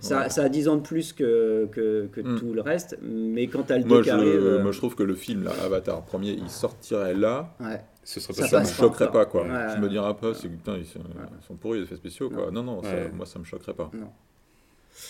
[0.00, 2.38] Ça, ça, a 10 ans de plus que, que, que hmm.
[2.38, 5.02] tout le reste, mais quand t'as le 2 moi, je, euh, moi je trouve que
[5.02, 7.54] le film, là, Avatar premier, il sortirait là.
[7.60, 7.80] Ouais.
[8.04, 9.44] Ce serait pas ça, me choquerait pas quoi.
[9.74, 12.50] Je me dirais pas, c'est putain, ils sont, ils sont, pourris les effets spéciaux quoi.
[12.50, 13.90] Non, non, ça, moi ça me choquerait pas.
[13.92, 14.08] Non.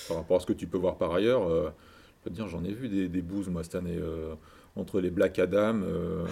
[0.08, 2.64] Par rapport à ce que tu peux voir par ailleurs, je peux te dire, j'en
[2.64, 3.98] ai vu des, des bouses moi cette année
[4.78, 6.26] entre les Black Adam euh,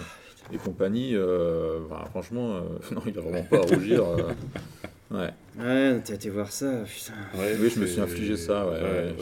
[0.51, 1.15] et compagnie.
[1.15, 4.03] Euh, enfin, franchement, euh, non, il a vraiment pas à rougir.
[5.11, 5.29] ouais.
[5.57, 7.13] Ouais, t'as été voir ça, putain.
[7.35, 8.67] oui, je me suis infligé ça.
[8.67, 9.15] Ouais,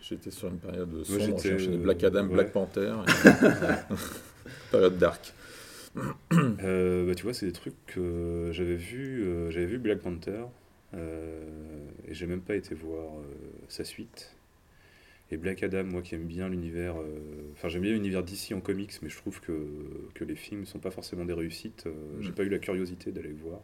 [0.00, 1.38] J'étais sur une période sombre.
[1.42, 2.94] J'ai enchaîné Black Adam, Black Panther.
[4.70, 5.34] période dark.
[5.94, 10.44] bah, tu vois, c'est des trucs que j'avais vu, j'avais vu Black Panther
[10.94, 13.12] et j'ai même pas été voir
[13.68, 14.34] sa suite.
[15.30, 18.60] Et Black Adam, moi qui aime bien l'univers, euh, enfin j'aime bien l'univers d'ici en
[18.60, 19.52] comics, mais je trouve que,
[20.14, 21.84] que les films ne sont pas forcément des réussites.
[21.86, 22.34] Euh, j'ai mm.
[22.34, 23.60] pas eu la curiosité d'aller le voir.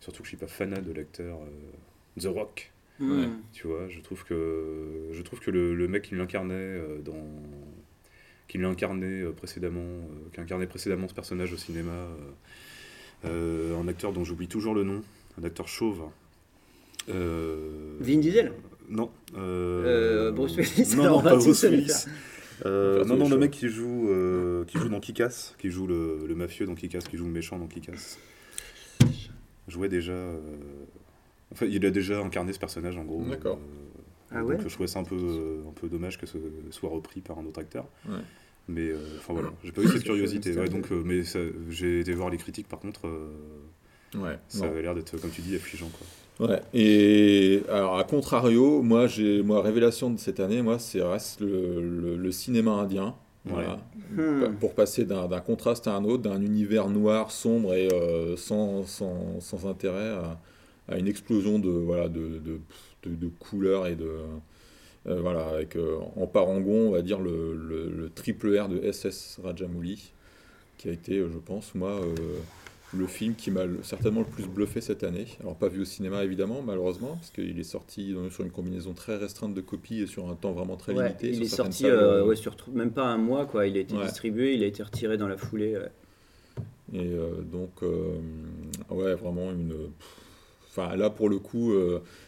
[0.00, 2.72] Surtout que je suis pas fanat de l'acteur euh, The Rock.
[2.98, 3.26] Mm.
[3.52, 7.26] Tu vois, je trouve que, je trouve que le, le mec qui l'incarnait dans
[8.46, 10.00] qui l'incarnait précédemment,
[10.34, 12.08] qui incarnait précédemment ce personnage au cinéma,
[13.24, 15.02] un acteur dont j'oublie toujours le nom,
[15.40, 16.02] un acteur chauve.
[17.06, 18.52] Vin Diesel
[18.90, 19.10] non.
[19.36, 20.32] Euh, euh...
[20.32, 20.96] Bruce Willis.
[20.96, 22.06] Non, non pas Bruce Willis.
[22.66, 26.26] Euh, non, non, le mec qui joue, euh, qui joue dans Kikas, qui joue le,
[26.26, 28.18] le, mafieux dans Kikas, qui joue le méchant dans Kikas,
[29.70, 30.12] jouait déjà.
[30.12, 30.38] Euh,
[31.52, 33.22] enfin, il a déjà incarné ce personnage en gros.
[33.24, 33.58] D'accord.
[34.30, 35.16] ah ouais donc je trouvais ça un peu,
[35.68, 36.38] un peu dommage que ce
[36.70, 37.86] soit repris par un autre acteur.
[38.08, 38.18] Ouais.
[38.68, 40.56] Mais enfin voilà, j'ai pas eu cette curiosité.
[40.56, 41.22] Ouais, donc, mais
[41.70, 43.08] j'ai été voir les critiques par contre.
[44.14, 44.38] ouais.
[44.48, 46.06] Ça avait l'air d'être, comme tu dis, affligeant quoi.
[46.40, 46.60] Ouais.
[46.72, 52.16] Et alors, à contrario, moi, j'ai, moi, révélation de cette année, moi, c'est reste le,
[52.16, 53.14] le, cinéma indien.
[53.44, 53.78] Voilà.
[54.10, 54.54] Hmm.
[54.60, 59.40] Pour passer d'un, contraste à un autre, d'un univers noir, sombre et euh, sans, sans,
[59.40, 60.14] sans, intérêt
[60.88, 62.60] à, une explosion de, voilà, de, de,
[63.14, 64.10] de, couleurs et de.
[65.06, 69.40] Euh, voilà, avec euh, en parangon, on va dire le, le, triple R de SS
[69.42, 70.12] Rajamouli,
[70.76, 72.00] qui a été, je pense, moi
[72.96, 75.26] le film qui m'a certainement le plus bluffé cette année.
[75.40, 79.16] Alors pas vu au cinéma évidemment, malheureusement, parce qu'il est sorti sur une combinaison très
[79.16, 81.30] restreinte de copies et sur un temps vraiment très limité.
[81.30, 83.66] Il est sorti euh, ouais, sur même pas un mois, quoi.
[83.66, 85.78] Il a été distribué, il a été retiré dans la foulée.
[86.92, 88.18] Et euh, donc, euh,
[88.90, 89.74] ouais, vraiment une.
[90.68, 91.72] Enfin, là pour le coup,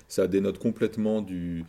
[0.09, 1.64] ça dénote complètement du.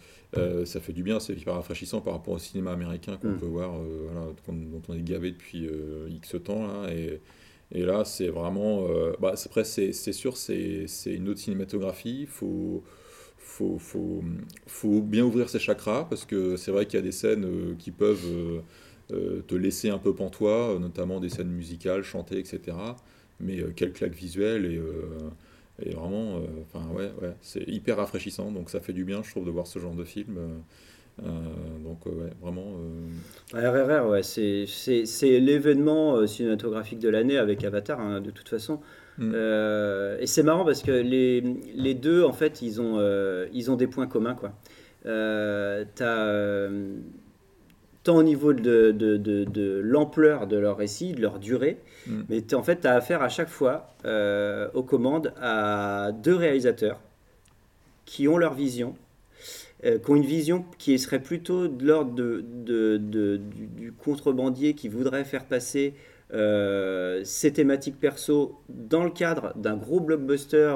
[0.65, 3.39] ça fait du bien, c'est hyper rafraîchissant par rapport au cinéma américain qu'on mm.
[3.39, 5.67] peut voir, voilà, dont on est gavé depuis
[6.09, 7.19] X temps là, et
[7.73, 8.87] Et là, c'est vraiment.
[8.87, 12.21] Euh, bah, après, c'est sûr, c'est une autre cinématographie.
[12.21, 12.83] Il faut,
[15.01, 17.91] bien ouvrir ses chakras parce que c'est vrai qu'il y a des scènes euh, qui
[17.91, 18.61] peuvent
[19.11, 22.77] euh, te laisser un peu pantois, notamment des scènes musicales, chantées, etc.
[23.39, 26.41] Mais quelle claque visuelle et, vraiment,
[27.41, 28.51] c'est hyper rafraîchissant.
[28.51, 30.37] Donc ça fait du bien, je trouve, de voir ce genre de film.
[31.21, 32.65] Euh, euh, donc euh, ouais, vraiment.
[33.53, 33.69] euh,
[34.03, 38.79] RRR, ouais, c'est l'événement euh, cinématographique de l'année avec Avatar, hein, de toute façon.
[39.19, 39.31] Mm.
[39.35, 41.41] Euh, et c'est marrant parce que les,
[41.75, 44.53] les deux, en fait, ils ont, euh, ils ont des points communs, quoi.
[45.05, 46.95] Euh, t'as, euh,
[48.03, 52.21] tant au niveau de, de, de- de l'ampleur de leur récit, de leur durée, Mm.
[52.27, 56.99] mais en fait, tu as affaire à chaque fois euh, aux commandes à deux réalisateurs
[58.05, 58.95] qui ont leur vision,
[59.85, 62.41] euh, qui ont une vision qui serait plutôt de l'ordre de,
[62.97, 65.93] du, contrebandier qui voudrait faire passer
[66.33, 70.75] euh, ses thématiques perso dans le cadre d'un gros blockbuster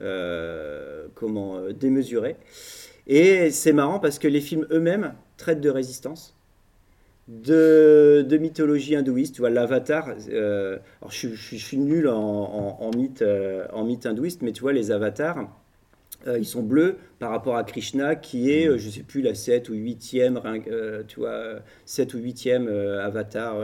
[0.00, 2.36] euh, comment, démesuré.
[3.06, 6.36] Et c'est marrant parce que les films eux-mêmes traitent de résistance,
[7.28, 9.34] de, de mythologie hindouiste.
[9.36, 13.24] Tu vois, l'avatar, alors je, suis- nul en, en- en mythe,
[13.72, 15.48] en mythe hindouiste, mais tu vois, les avatars,
[16.26, 19.34] euh, ils sont bleus par rapport à Krishna, qui est, euh, je sais plus, la
[19.34, 23.56] 7 ou 8e, euh, tu vois, 7 ou 8e euh, avatar.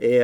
[0.00, 0.20] et,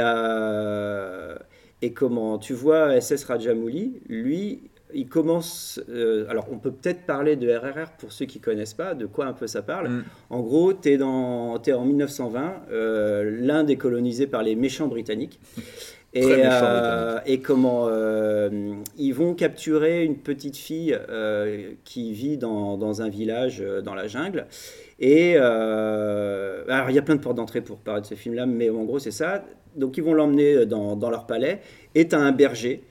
[1.82, 5.80] et comment, tu vois, SS Rajamouli, lui, il commence.
[6.28, 9.32] alors, on peut peut-être parler de RRR pour ceux qui connaissent pas, de quoi un
[9.32, 9.88] peu ça parle.
[9.88, 10.04] Mm.
[10.30, 15.38] En gros, tu es, en 1920, euh, l'Inde est colonisée par les méchants britanniques.
[16.16, 22.14] Et, Très méchants euh, et comment euh, ils vont capturer une petite fille euh, qui
[22.14, 24.46] vit dans, dans un village dans la jungle.
[24.98, 28.70] Et alors il y a plein de portes d'entrée pour parler de ce film-là, mais
[28.70, 29.44] en gros c'est ça.
[29.74, 31.60] Donc ils vont l'emmener dans, dans leur palais.
[31.94, 32.82] Et tu un berger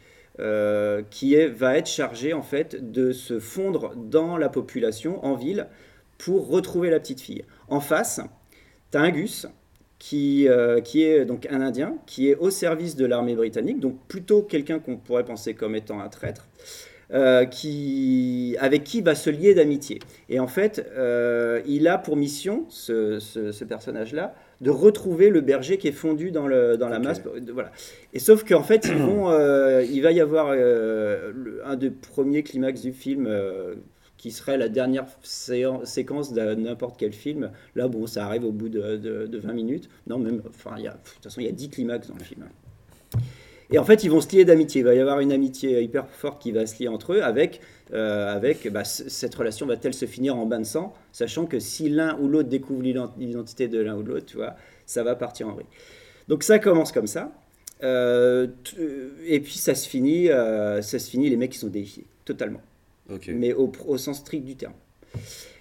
[1.09, 5.65] qui est, va être chargé en fait de se fondre dans la population en ville
[6.19, 7.43] pour retrouver la petite fille.
[7.69, 8.21] En face,
[8.91, 9.47] tu as un Gus
[10.07, 13.95] qui, euh, qui est donc un Indien, qui est au service de l'armée britannique, donc
[14.07, 16.47] plutôt quelqu'un qu'on pourrait penser comme étant un traître,
[17.11, 19.97] euh, qui, avec qui va se lier d'amitié.
[20.29, 25.41] Et en fait, euh, il a pour mission, ce, ce- ce personnage-là, de retrouver le
[25.41, 27.21] berger qui est fondu dans, le, dans la masse.
[27.51, 27.71] Voilà.
[28.13, 32.43] Et sauf qu'en fait, ils vont, euh, il va y avoir le- un des premiers
[32.43, 33.27] climax du film.
[34.17, 37.51] Qui serait la dernière séquence de n'importe quel film.
[37.75, 39.89] Là, bon, ça arrive au bout de, de- de 20 minutes.
[40.07, 42.23] Non, même, enfin, y a, de toute façon, il y a 10 climax dans le
[42.23, 42.45] film.
[43.71, 44.81] Et en fait, ils vont se lier d'amitié.
[44.81, 47.61] Il va y avoir une amitié hyper forte qui va se lier entre eux avec,
[47.93, 51.89] euh, avec bah, cette relation va-t-elle se finir en bain de sang, sachant que si
[51.89, 55.15] l'un ou l'autre découvre l'ident- l'identité de l'un ou de l'autre, tu vois, ça va
[55.15, 55.65] partir en vrille.
[56.27, 57.31] Donc ça commence comme ça.
[57.83, 58.47] Euh,
[59.25, 62.61] et puis ça se finit, euh, ça se finit, les mecs qui sont déifiés, totalement
[63.27, 64.73] Mais au, sens strict du terme.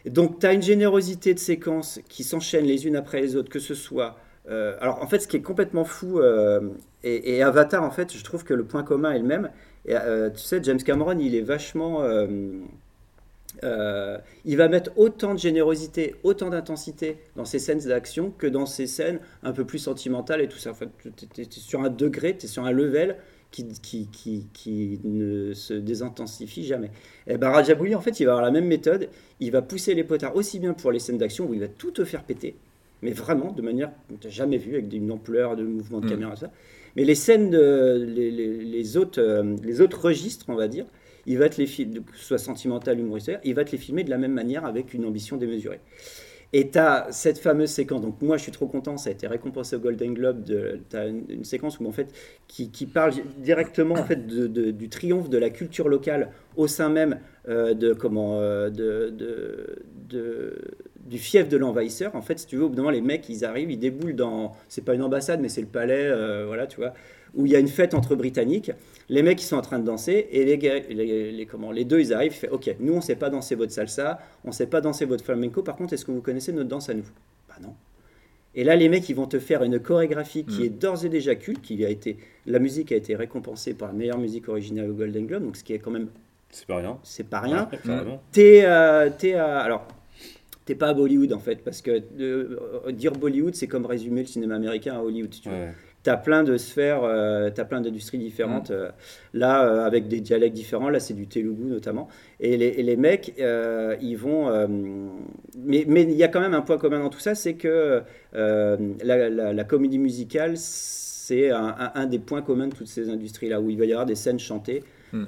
[0.07, 3.59] Donc, tu as une générosité de séquences qui s'enchaînent les unes après les autres, que
[3.59, 4.17] ce soit.
[4.49, 6.61] euh, alors, en fait, ce qui est complètement fou, euh,
[7.03, 9.51] et, Avatar, en fait, je trouve que le point commun est le même.
[9.89, 12.03] Euh, tu sais, James Cameron, il est vachement.
[13.63, 18.87] il va mettre autant de générosité, autant d'intensité dans ses scènes d'action que dans ses
[18.87, 20.71] scènes un peu plus sentimentales et tout ça.
[20.71, 23.17] En fait, tu es, sur un degré, tu es sur un level
[23.55, 26.91] qui, qui, qui, qui ne se désintensifie jamais.
[27.29, 29.09] Et ben Rajabouli, en fait, il va avoir la même méthode.
[29.41, 31.93] Il va pousser les potards aussi bien pour les scènes d'action où il va tout
[31.93, 32.57] te faire péter,
[33.03, 36.07] mais vraiment de manière que tu n'as jamais vu, avec une ampleur de mouvement de
[36.07, 36.11] Mm.
[36.11, 36.51] caméra, tout ça.
[36.97, 40.87] Mais les scènes, de, les, les, les autres, euh, les autres registres, on va dire,
[41.27, 44.05] il va te les filmer, que ce soit sentimental, humoristique, il va te les filmer
[44.05, 45.81] de la même manière avec une ambition démesurée.
[46.57, 49.27] Et tu as cette fameuse séquence, donc moi je suis trop content, ça a été
[49.27, 52.15] récompensé au Golden Globe, tu as une, séquence où en fait,
[52.47, 56.91] qui, qui parle directement en fait, de, du triomphe de la culture locale au sein
[56.91, 59.13] même euh, de, comment, euh, de,
[60.09, 60.55] de-
[61.05, 62.15] du fief de l'envahisseur.
[62.15, 64.15] En fait, si tu veux, au bout d'un moment, les mecs, ils arrivent, ils déboulent
[64.15, 66.95] dans, c'est pas une ambassade, mais c'est le palais, euh, voilà, tu vois,
[67.37, 68.71] où il y a une fête entre Britanniques.
[69.09, 71.85] Les mecs, ils sont en train de danser, et les, gars- les, les- comment, les
[71.85, 74.67] deux, ils arrivent, ils font, ok, nous, on sait pas danser votre salsa, on sait
[74.67, 77.05] pas danser votre flamenco, par contre, est-ce que vous connaissez notre danse à nous?
[77.49, 77.75] Bah non.
[78.55, 80.65] Et là, les mecs, ils vont te faire une chorégraphie qui Mm.
[80.65, 82.17] est d'ores et déjà culte, qui a été,
[82.47, 85.65] la musique a été récompensée par la meilleure musique originale au Golden Globe, donc ce
[85.65, 86.09] qui est quand même,
[86.51, 86.99] C'est pas rien.
[87.03, 87.69] c'est pas rien.
[87.73, 88.23] Ouais, carrément.
[88.33, 89.87] T'es, euh, t'es alors,
[90.65, 94.29] t'es pas à Bollywood en fait, parce que euh, dire Bollywood, c'est comme résumer le
[94.29, 95.31] cinéma américain à Hollywood.
[95.31, 95.55] tu veux.
[96.07, 96.11] Ouais.
[96.13, 98.71] T'as plein de sphères, euh, t'as plein d'industries différentes.
[98.71, 98.91] euh,
[99.33, 102.09] là, euh, avec des dialectes différents, là, c'est du Telugu notamment.
[102.41, 104.51] Et les, et les mecs, euh, ils vont.
[105.57, 108.03] mais il y a quand même un point commun dans tout ça, c'est que
[108.35, 108.77] la,
[109.31, 113.61] la- la comédie musicale, c'est un, un- un des points communs de toutes ces industries-là,
[113.61, 115.25] où il va y avoir des scènes chantées Mm.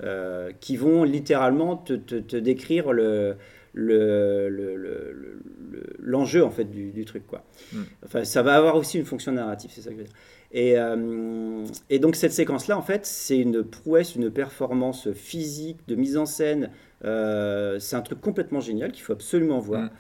[0.58, 3.36] qui vont littéralement te, te- te décrire le,
[3.72, 5.38] le- le- le- le-
[5.70, 7.44] le- l'enjeu en fait du, du truc quoi.
[7.72, 7.76] Mm.
[8.04, 10.14] Enfin, ça va avoir aussi une fonction narrative, c'est ça que je veux dire.
[10.52, 15.94] Et, euh, et donc cette séquence-là, en fait, c'est une prouesse, une performance physique, de
[15.96, 16.70] mise en scène.
[17.04, 19.84] Euh, c'est un truc complètement génial qu'il faut absolument voir.
[19.84, 19.90] Mm.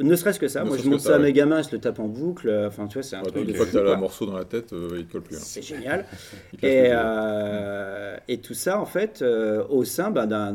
[0.00, 1.78] Ne serait-ce que ça, Ne moi je monte ça ça, à mes gamins, je le
[1.80, 2.50] tape en boucle.
[2.66, 4.26] Enfin, tu vois, c'est un Ouais, truc Une de fois que tu as le morceau
[4.26, 5.36] dans la tête, euh, il colle plus.
[5.36, 5.40] hein.
[5.40, 6.04] C'est génial.
[6.62, 10.54] Et, euh, tout ça, en fait, euh, au sein bah, d'un.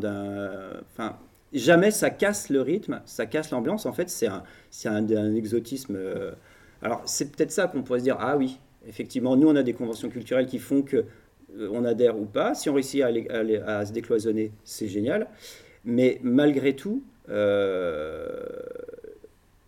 [1.53, 3.85] jamais ça casse le rythme, ça casse l'ambiance.
[3.85, 5.95] En fait, c'est un, c'est un, un exotisme.
[5.95, 6.31] euh,
[6.81, 9.73] Alors, c'est peut-être ça qu'on pourrait se dire ah oui, effectivement, nous, on a des
[9.73, 10.97] conventions culturelles qui font que
[11.57, 12.53] euh, on adhère ou pas.
[12.55, 15.27] Si on réussit à, se décloisonner, c'est génial.
[15.85, 18.39] Mais malgré tout, euh,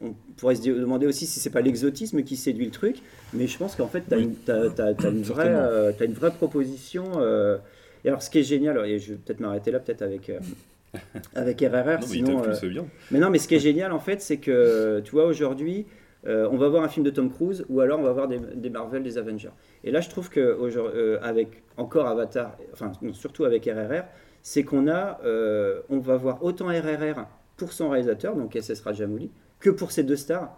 [0.01, 2.97] on pourrait se demander aussi si c'est pas l'exotisme qui séduit le truc.
[3.33, 4.23] Mais je pense qu'en fait, tu as, Oui.
[4.23, 5.59] une, vraie, Certainement.
[5.59, 7.05] euh, une vraie proposition.
[7.17, 7.57] euh,
[8.03, 10.31] Et alors, ce qui est génial, et je vais peut-être m'arrêter là, peut-être avec,
[11.35, 11.69] avec RRR.
[11.69, 12.85] Non, mais sinon, bien.
[13.11, 15.85] mais non, mais ce qui est génial en fait, c'est que tu vois aujourd'hui,
[16.27, 18.39] euh, on va voir un film de Tom Cruise ou alors on va voir des,
[18.39, 19.49] des Marvel, des Avengers.
[19.83, 24.03] Et là, je trouve que euh, avec encore Avatar, enfin non, surtout avec RRR,
[24.43, 27.25] c'est qu'on a, euh, on va voir autant RRR
[27.57, 29.29] pour son réalisateur, donc SS Rajamouli,
[29.59, 30.57] que pour ses deux stars.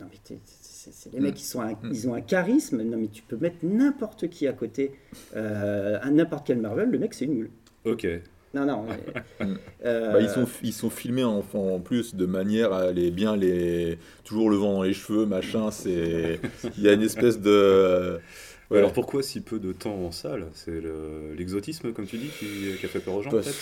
[0.00, 1.22] Non mais t'es- c'est des Mm.
[1.22, 1.78] mecs qui sont un- Mm.
[1.90, 2.82] ils ont un charisme.
[2.82, 4.92] Non mais tu peux mettre n'importe qui à côté,
[5.34, 7.50] à n'importe quel Marvel, le mec c'est nul.
[7.84, 8.06] Ok.
[8.54, 8.84] Non non.
[9.40, 9.46] mais,
[9.84, 13.36] euh, Bah, ils, sont, ils sont filmés en, en plus de manière à aller bien
[13.36, 13.98] les.
[14.24, 15.70] Toujours le vent dans les cheveux, machin.
[15.70, 16.40] C'est.
[16.76, 18.18] Il y a une espèce de.
[18.70, 18.78] Ouais.
[18.78, 20.46] Alors pourquoi si peu de temps en salle?
[20.54, 22.46] C'est le- l'exotisme, comme tu dis, qui,
[22.80, 23.54] qui a fait peur aux gens, peut-être?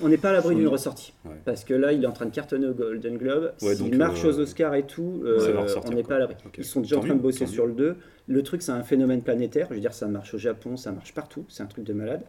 [0.00, 1.12] On n'est pas à l'abri d'une ressortie.
[1.26, 1.32] Ouais.
[1.44, 3.52] Parce que là, il est en train de cartonner au Golden Globe.
[3.60, 6.36] Ouais, S'il marche euh, aux Oscars et tout, euh, ressortir, on n'est pas à l'abri.
[6.56, 7.96] Ils sont déjà en train de bosser sur le 2.
[8.28, 9.66] Le truc, c'est un phénomène planétaire.
[9.68, 11.44] Je veux dire, ça marche au Japon, ça marche partout.
[11.50, 12.22] C'est un truc de malade.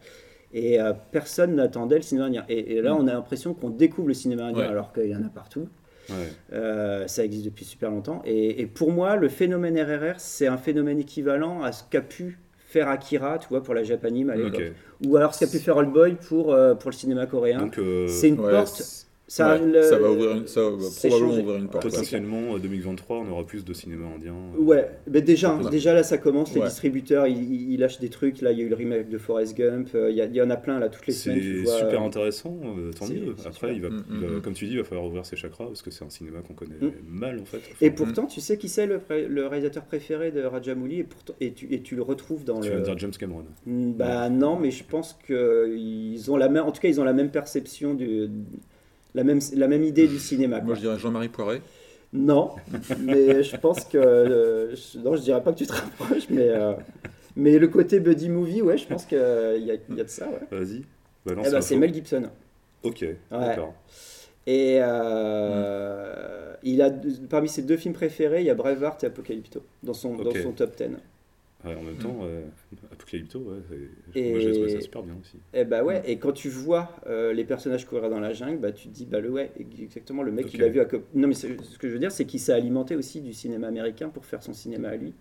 [0.54, 2.46] Et euh, personne n'attendait le cinéma indien.
[2.50, 2.98] Et, et là, Mm.
[2.98, 4.70] on a l'impression qu'on découvre le cinéma indien Ouais.
[4.70, 5.68] alors qu'il y en a partout.
[6.10, 6.16] Ouais.
[6.54, 8.22] Euh, ça existe depuis super longtemps.
[8.26, 12.38] Et, et pour moi, le phénomène RRR, c'est un phénomène équivalent à ce qu'a pu
[12.58, 14.74] faire Akira, tu vois, pour la Japanime à l'époque.
[15.06, 17.70] Ou alors ce qu'a pu faire Old Boy pour, euh, pour le cinéma coréen.
[17.78, 19.08] Euh, c'est une Ouais, porte.
[19.34, 20.67] Ça, ouais, le- ça va ouvrir une, ça va
[21.08, 21.84] probablement ouvrir une porte.
[21.84, 24.34] potentiellement, euh, 2023, on aura plus de cinéma indien.
[24.34, 25.70] euh, Ouais, mais déjà, Ouais.
[25.70, 26.67] déjà là ça commence, les Ouais.
[26.67, 29.88] distributeurs ils, lâchent des trucs, là il y a eu le remake de Forrest Gump,
[29.96, 31.39] euh, il y, a- il y en a plein là toutes les semaines.
[31.39, 33.34] tu C'est vois, super euh, intéressant, euh, tant mieux.
[33.46, 34.41] Après, il va, Mm, il va- mm, mm.
[34.41, 36.54] comme tu dis, il va falloir ouvrir ses chakras parce que c'est un cinéma qu'on
[36.54, 36.91] connaît Mm.
[37.08, 37.62] mal en fait.
[37.80, 39.00] Et pourtant, tu sais qui c'est le,
[39.48, 42.74] réalisateur préféré de Rajamouli et, pourtant, et, tu, et tu le retrouves dans tu le.
[42.76, 43.46] vas me dire James Cameron.
[43.65, 47.13] Bah non, mais je pense qu'ils ont la même, en tout cas ils ont la
[47.13, 48.28] même perception du,
[49.13, 50.62] la même, la même idée du cinéma.
[50.62, 51.62] Moi, je dirais Jean-Marie Poiret.
[52.13, 52.52] Non,
[53.00, 53.97] mais je pense que.
[53.97, 56.74] euh, je- non, je dirais pas que tu te rapproches, mais, euh,
[57.36, 60.10] mais le côté buddy movie, ouais, je pense qu'il y, a- il y a de
[60.10, 60.39] ça, ouais.
[60.58, 60.84] Vas-y.
[61.26, 62.24] Balance Eh ben, c'est Mel Gibson.
[62.84, 63.74] Ok, d'accord.
[64.47, 66.89] Et euh, il a
[67.30, 70.38] parmi ses deux films préférés, il y a Braveheart et Apocalypto dans son, dans Ok.
[70.41, 70.97] son top 10.
[71.65, 72.41] Ouais, en même temps, euh,
[72.91, 73.58] Apocalypto, ouais,
[74.15, 75.38] Et- moi j'ai trouvé ça super bien aussi.
[75.54, 78.71] Et bah ouais, et quand tu vois euh, les personnages courir dans la jungle, bah
[78.71, 80.54] tu te dis bah le ouais, exactement le mec Ok.
[80.56, 82.95] il a vu à Non mais ce que je veux dire c'est qu'il s'est alimenté
[82.95, 85.13] aussi du cinéma américain pour faire son cinéma à lui.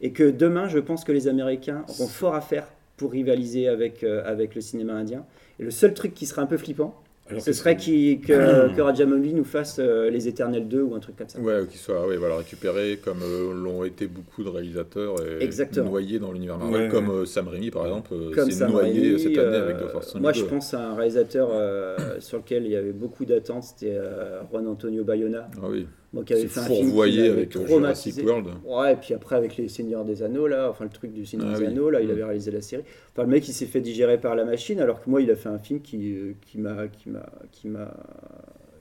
[0.00, 4.04] Et que demain, je pense que les Américains auront fort à faire pour rivaliser avec,
[4.04, 5.24] euh, avec le cinéma indien.
[5.58, 8.80] Et le seul truc qui serait un peu flippant, Alors ce serait qu'il- que, que
[8.82, 11.40] Rajamouli nous fasse euh, Les Éternels 2 ou un truc comme ça.
[11.40, 15.42] Ouais, ou qu'il soit ouais, voilà, récupéré comme euh, l'ont été beaucoup de réalisateurs et
[15.42, 15.88] Exactement.
[15.90, 19.38] noyés dans l'univers Marvel, Ouais, comme euh, Sam Raimi par exemple, s'est noyé Raimi, cette
[19.38, 22.72] année euh, avec The Force Moi, je pense à un réalisateur euh, sur lequel il
[22.72, 26.60] y avait beaucoup d'attentes, c'était euh, Juan Antonio Bayona, Ah oui, donc, qui avait fait
[26.60, 28.22] un film qui avec euh, traumatisé.
[28.22, 28.48] Jurassic World.
[28.64, 31.48] Ouais, et puis après avec les Seigneurs des Anneaux, là, enfin le truc du Seigneur
[31.52, 31.66] Ah des oui.
[31.72, 32.10] Anneaux, là, il Mm.
[32.12, 32.84] avait réalisé la série.
[33.12, 35.36] Enfin, le mec, il s'est fait digérer par la machine, alors que moi, il a
[35.36, 37.92] fait un film qui, euh, qui m'a, qui m'a, qui m'a,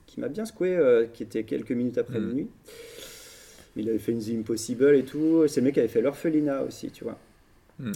[0.05, 2.27] qui m'a bien secoué, euh, qui était quelques minutes après Mm.
[2.27, 2.47] minuit.
[3.75, 5.45] Il avait fait une The Impossible et tout.
[5.47, 7.17] C'est le mec qui avait fait l'Orphelinat aussi, tu vois.
[7.79, 7.91] Mm.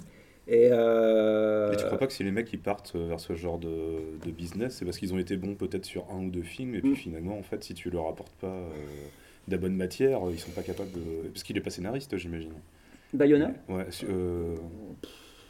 [0.49, 3.59] Et, euh, Et tu crois pas que si les mecs ils partent vers ce genre
[3.59, 3.67] de,
[4.25, 6.79] de business, c'est parce qu'ils ont été bons peut-être sur un ou deux films, et
[6.79, 6.95] puis Mm.
[6.95, 8.69] finalement, en fait, si tu leur apportes pas euh,
[9.47, 11.27] de la bonne matière, ils sont pas capables de.
[11.29, 12.51] Parce qu'il est pas scénariste, j'imagine.
[13.13, 14.55] Bayona Ouais, euh,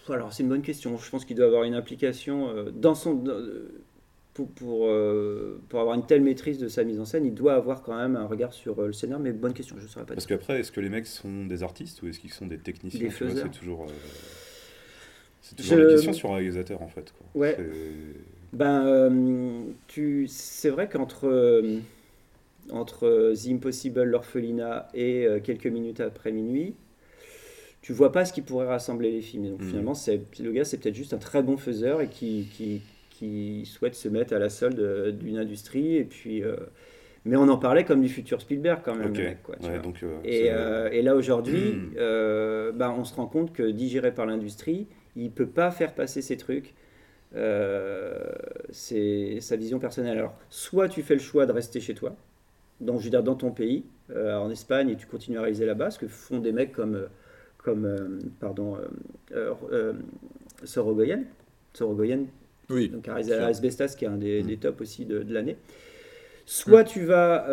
[0.10, 0.98] Alors, c'est une bonne question.
[0.98, 3.16] Je pense qu'il doit avoir une implication euh, dans son.
[3.16, 3.84] dans- euh,
[4.34, 7.56] pour, pour, euh, pour avoir une telle maîtrise de sa mise en scène, il doit
[7.56, 10.06] avoir quand même un regard sur euh, le scénar, mais bonne question, je ne saurais
[10.06, 12.60] pas Parce qu'après, est-ce que les mecs sont des artistes ou est-ce qu'ils sont des
[12.60, 13.48] techniciens Des faiseurs.
[13.52, 13.86] C'est toujours.
[13.86, 13.94] euh,
[15.42, 17.12] C'est toujours Je- la question sur un réalisateur en fait.
[17.18, 17.26] Quoi.
[17.34, 17.58] Ouais.
[18.54, 21.80] Ben, euh, tu, c'est vrai qu'entre euh,
[22.72, 26.76] entre euh, The Impossible, l'orphelinat et euh, quelques minutes après minuit,
[27.82, 29.46] tu vois pas ce qui pourrait rassembler les films.
[29.46, 29.68] Et donc Mhm.
[29.70, 33.66] finalement, c'est, le gars, c'est peut-être juste un très bon faiseur et qui, qui, qui
[33.66, 35.96] souhaite se mettre à la solde euh, d'une industrie.
[35.98, 36.56] Et puis, euh,
[37.26, 39.18] mais on en parlait comme du futur Spielberg quand même, Ok.
[39.18, 39.84] le mec, quoi, tu Ouais, vois.
[39.84, 41.96] donc, euh, Et, euh, là aujourd'hui, Mm.
[41.98, 46.22] euh, bah, on se rend compte que digéré par l'industrie, il peut pas faire passer
[46.22, 46.74] ces trucs.
[48.72, 50.18] C'est sa vision personnelle.
[50.18, 52.16] Alors, soit tu fais le choix de rester chez toi,
[52.82, 55.66] donc je veux dire dans ton pays, euh, en Espagne, et tu continues à réaliser
[55.66, 57.08] là-bas, ce que font des mecs comme, euh,
[57.58, 58.78] comme euh, pardon,
[59.34, 59.94] euh,
[60.64, 61.24] Sorogoyen,
[61.74, 62.26] Sorogoyen,
[62.70, 62.90] Oui.
[62.90, 63.16] donc à.
[63.16, 64.48] Asbestas, qui est un des, Mm.
[64.48, 65.58] des tops aussi de, de l'année.
[66.46, 67.46] Soit tu vas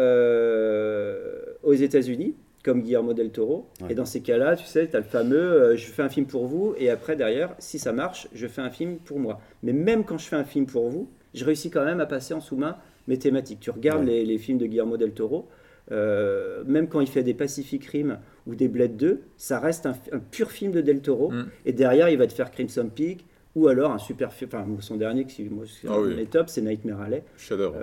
[1.62, 3.92] aux États-Unis, comme Guillermo del Toro, Ouais.
[3.92, 6.46] et dans ces cas-là, tu sais, tu as le fameux je fais un film pour
[6.46, 9.40] vous, et après, derrière, si ça marche, je fais un film pour moi.
[9.62, 12.32] Mais même quand je fais un film pour vous, je réussis quand même à passer
[12.34, 12.76] en sous-main
[13.08, 13.60] mes thématiques.
[13.60, 14.12] Tu regardes Ouais.
[14.12, 15.48] les, les films de Guillermo del Toro,
[15.92, 19.94] euh, même quand il fait des Pacific Rim ou des Blade 2, ça reste un,
[20.12, 21.44] un pur film de del Toro, Mm.
[21.66, 23.24] et derrière, il va te faire Crimson Peak,
[23.54, 26.26] ou alors un super film, enfin son dernier, qui moi, c'est Ah un oui.
[26.26, 27.22] tops, c'est Nightmare Alley.
[27.36, 27.76] Chef-d'œuvre.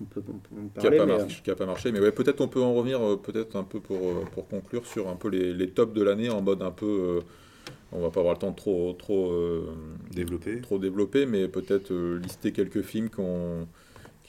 [0.00, 1.92] On peut, on peut en qui n'a parler, pas, mais, marché, qui a pas marché.
[1.92, 4.86] Mais ouais, peut-être on peut en revenir euh, peut-être un peu pour, euh, pour conclure
[4.86, 6.86] sur un peu les, les tops de l'année en mode un peu.
[6.86, 7.20] euh,
[7.92, 9.64] on va pas avoir le temps de trop, trop, euh,
[10.12, 10.60] développé.
[10.60, 13.66] trop développer, mais peut-être euh, lister quelques films qu'on-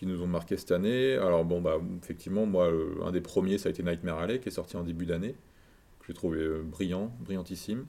[0.01, 1.13] qui nous ont marqué cette année.
[1.13, 4.47] Alors bon, bah, effectivement, moi, euh, un des premiers, ça a été Nightmare Alley, qui
[4.49, 5.35] est sorti en début d'année,
[5.99, 7.85] que j'ai trouvé euh, brillant, brillantissime.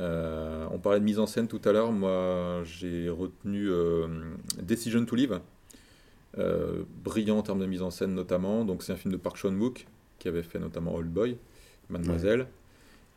[0.00, 3.68] Euh, on parlait de mise en scène tout à l'heure, moi j'ai retenu
[4.62, 5.38] Decision to Live,
[7.04, 8.64] brillant en termes de mise en scène notamment.
[8.64, 9.86] Donc c'est un film de Park Chan-wook
[10.18, 11.36] qui avait fait notamment Old Boy,
[11.90, 12.46] Mademoiselle.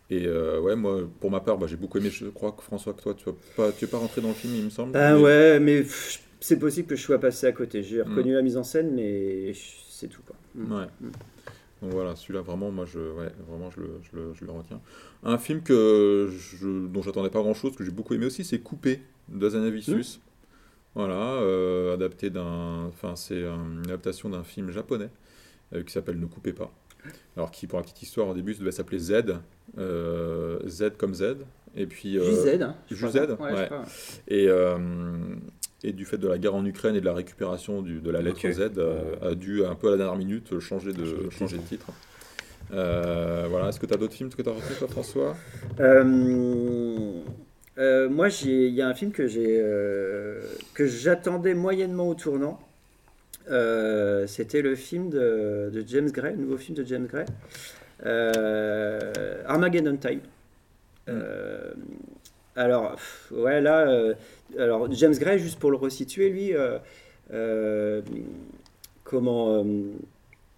[0.10, 2.10] Et euh, ouais, moi pour ma part, bah, j'ai beaucoup aimé.
[2.10, 4.34] Je crois que François, que toi tu n'es pas, tu es pas rentré dans le
[4.34, 4.92] film, il me semble.
[4.98, 7.84] Mais- ouais, mais pff, c'est possible que je sois passé à côté.
[7.84, 8.10] J'ai Mm.
[8.10, 9.52] reconnu la mise en scène, mais
[9.90, 10.22] c'est tout.
[10.26, 10.36] Quoi.
[10.56, 10.72] Mm.
[10.74, 10.86] Ouais.
[11.02, 11.10] Mm.
[11.84, 14.82] Donc voilà, celui-là vraiment, moi je, ouais, vraiment je le, je, le, je le retiens.
[15.24, 19.02] Un film que je, dont j'attendais pas grand-chose, que j'ai beaucoup aimé aussi, c'est Coupé
[19.30, 20.20] d'Azanavicius.
[20.96, 25.10] Voilà, euh, adapté d'un, enfin c'est une adaptation d'un film japonais
[25.76, 26.72] euh, qui s'appelle Ne coupez pas.
[27.36, 29.14] Alors qui, pour la petite histoire, au début, ça devait s'appeler Z,
[29.78, 31.36] euh, Z comme Z,
[31.76, 34.78] et puis euh, JZ, hein, je JZ, crois, ouais, je et, euh,
[35.84, 38.22] et du fait de la guerre en Ukraine et de la récupération du- de la
[38.22, 38.40] lettre.
[38.50, 41.58] Z, euh, a dû un peu à la dernière minute changer de, Changer de changer
[41.58, 41.88] de titre.
[42.74, 45.38] Euh, voilà, est-ce que tu as d'autres films que tu as retenus, toi, François?
[45.80, 47.12] Euh,
[47.78, 50.42] euh, moi, il y a un film que j'ai euh,
[50.74, 52.60] que j'attendais moyennement au tournant.
[53.50, 57.26] Euh, C'était le film de, de James Gray, le nouveau film de James Gray,
[58.06, 60.20] euh, Armageddon Time.
[61.08, 61.72] Euh,
[62.58, 64.14] alors, pff, ouais, là, euh,
[64.58, 66.78] alors James Gray, juste pour le resituer, lui, euh,
[67.32, 68.02] euh,
[69.04, 69.64] comment.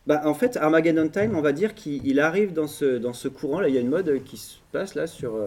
[0.08, 3.28] bah, en fait, Armageddon Time, on va dire qu'il il arrive dans ce, dans ce
[3.28, 3.60] courant.
[3.60, 5.38] Là, il y a une mode qui se passe là sur,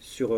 [0.00, 0.28] sur,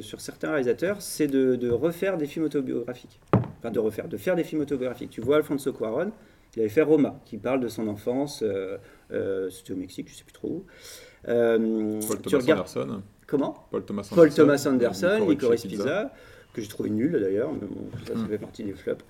[0.00, 3.20] sur certains réalisateurs, c'est de, de refaire des films autobiographiques.
[3.60, 5.10] Enfin, de refaire, de faire des films autobiographiques.
[5.10, 6.12] Tu vois, Alfonso Cuaron,
[6.56, 8.42] il avait fait Roma, qui parle de son enfance.
[8.42, 10.64] euh, C'était au Mexique, je sais plus trop où.
[11.28, 15.62] Euh, Paul tu Thomas regardes Anderson comment Paul Thomas Anderson, Paul Thomas Anderson, Licorice Licorice
[15.62, 15.76] Pizza.
[15.84, 16.12] Pizza,
[16.54, 18.28] que j'ai trouvé nul d'ailleurs, mais bon, ça, ça Mm.
[18.28, 19.04] fait partie des flops.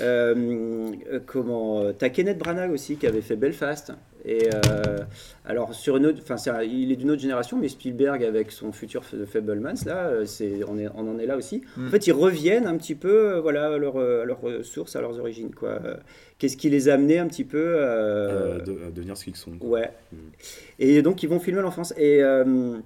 [0.00, 3.92] Euh, euh, comment euh, T'as Kenneth Branagh aussi qui avait fait Belfast.
[4.24, 4.98] Et euh,
[5.44, 9.02] alors sur une autre, enfin il est d'une autre génération, mais Spielberg avec son futur
[9.04, 11.62] Fablemans là, euh, c'est on, est, on en est là aussi.
[11.76, 11.86] Mm.
[11.88, 14.94] En fait, ils reviennent un petit peu, euh, voilà, à leur, euh, à leurs sources,
[14.94, 15.70] à leurs origines quoi.
[15.84, 15.96] Euh,
[16.38, 19.36] Qu'est-ce qui les a amenés un petit peu euh, euh, de, à devenir ce qu'ils
[19.36, 19.52] sont.
[19.58, 19.70] quoi.
[19.70, 19.90] Ouais.
[20.12, 20.16] Mm.
[20.78, 21.92] Et donc ils vont filmer l'enfance.
[21.96, 22.78] Et euh,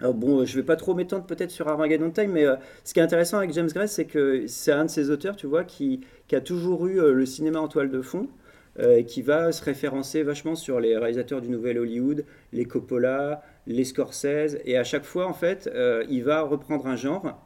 [0.00, 3.00] alors bon, je vais pas trop m'étendre peut-être sur Armageddon Time, mais euh, ce qui
[3.00, 6.00] est intéressant avec James Gray, c'est que c'est un de ces auteurs, tu vois, qui,
[6.32, 8.28] a toujours eu euh, le cinéma en toile de fond.
[8.80, 13.84] euh, qui va se référencer vachement sur les réalisateurs du Nouvel Hollywood, les Coppola, les
[13.84, 17.40] Scorsese, et à chaque fois, en fait, euh, il va reprendre un genre.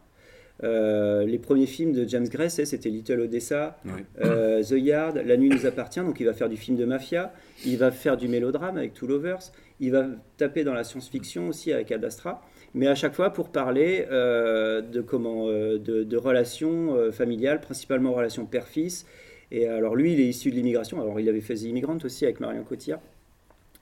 [0.64, 3.78] Euh, les premiers films de James Gray, c'était Little Odessa,
[4.20, 7.32] euh, The Yard, La nuit nous appartient, donc il va faire du film de mafia,
[7.64, 10.06] il va faire du mélodrame avec Two Lovers, il va
[10.36, 12.42] taper dans la science-fiction aussi avec Ad Astra,
[12.74, 18.44] mais à chaque fois pour parler euh, de, comment, de, de relations familiales, principalement relations
[18.44, 19.06] père-fils.
[19.50, 22.24] Et alors lui, il est issu de l'immigration, alors il avait fait The Immigrant aussi
[22.24, 23.00] avec Marion Cotillard.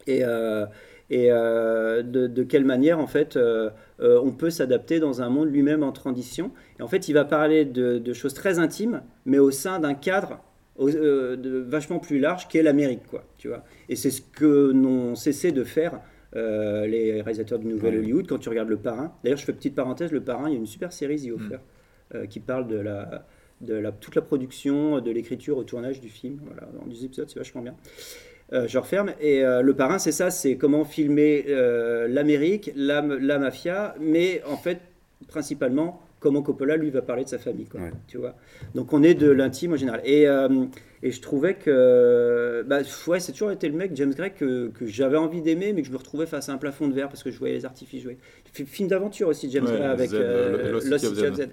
[0.06, 0.66] Et, euh,
[1.10, 5.48] et euh, de, de quelle manière en fait euh, on peut s'adapter dans un monde
[5.50, 6.50] lui-même en transition.
[6.78, 9.94] Et en fait, il va parler de, de choses très intimes, mais au sein d'un
[9.94, 10.40] cadre
[10.76, 13.24] au- de- vachement plus large qu'est l'Amérique, quoi.
[13.38, 13.64] Tu vois.
[13.88, 16.00] Et c'est ce que n'ont cessé de faire
[16.34, 18.00] euh, les réalisateurs du Nouvel Ouais.
[18.00, 19.14] Hollywood quand tu regardes Le Parrain.
[19.24, 21.58] D'ailleurs, je fais petite parenthèse, Le Parrain, il y a une super série The Offer
[22.14, 23.26] euh, qui parle de la
[23.62, 26.40] de la, toute la production, de l'écriture au tournage du film.
[26.44, 27.74] Voilà, en 10 épisodes, c'est vachement bien.
[28.52, 29.12] Euh, je referme.
[29.20, 34.40] Et euh, le parrain, c'est ça, c'est comment filmer euh, l'Amérique, la, la mafia, mais
[34.46, 34.78] en fait,
[35.26, 37.66] principalement, comment Coppola, lui, va parler de sa famille.
[37.66, 37.90] Quoi, Ouais.
[38.06, 38.36] tu vois
[38.76, 40.00] Donc on est de l'intime en général.
[40.04, 40.26] Et,
[41.02, 42.78] et je trouvais que bah,
[43.08, 45.88] ouais, c'est toujours été le mec, James Gray, que, que j'avais envie d'aimer, mais que
[45.88, 48.02] je me retrouvais face à un plafond de verre parce que je voyais les artifices
[48.02, 48.16] jouer.
[48.52, 51.48] Film d'aventure aussi, James Ouais, Gray, avec Lost City of Z.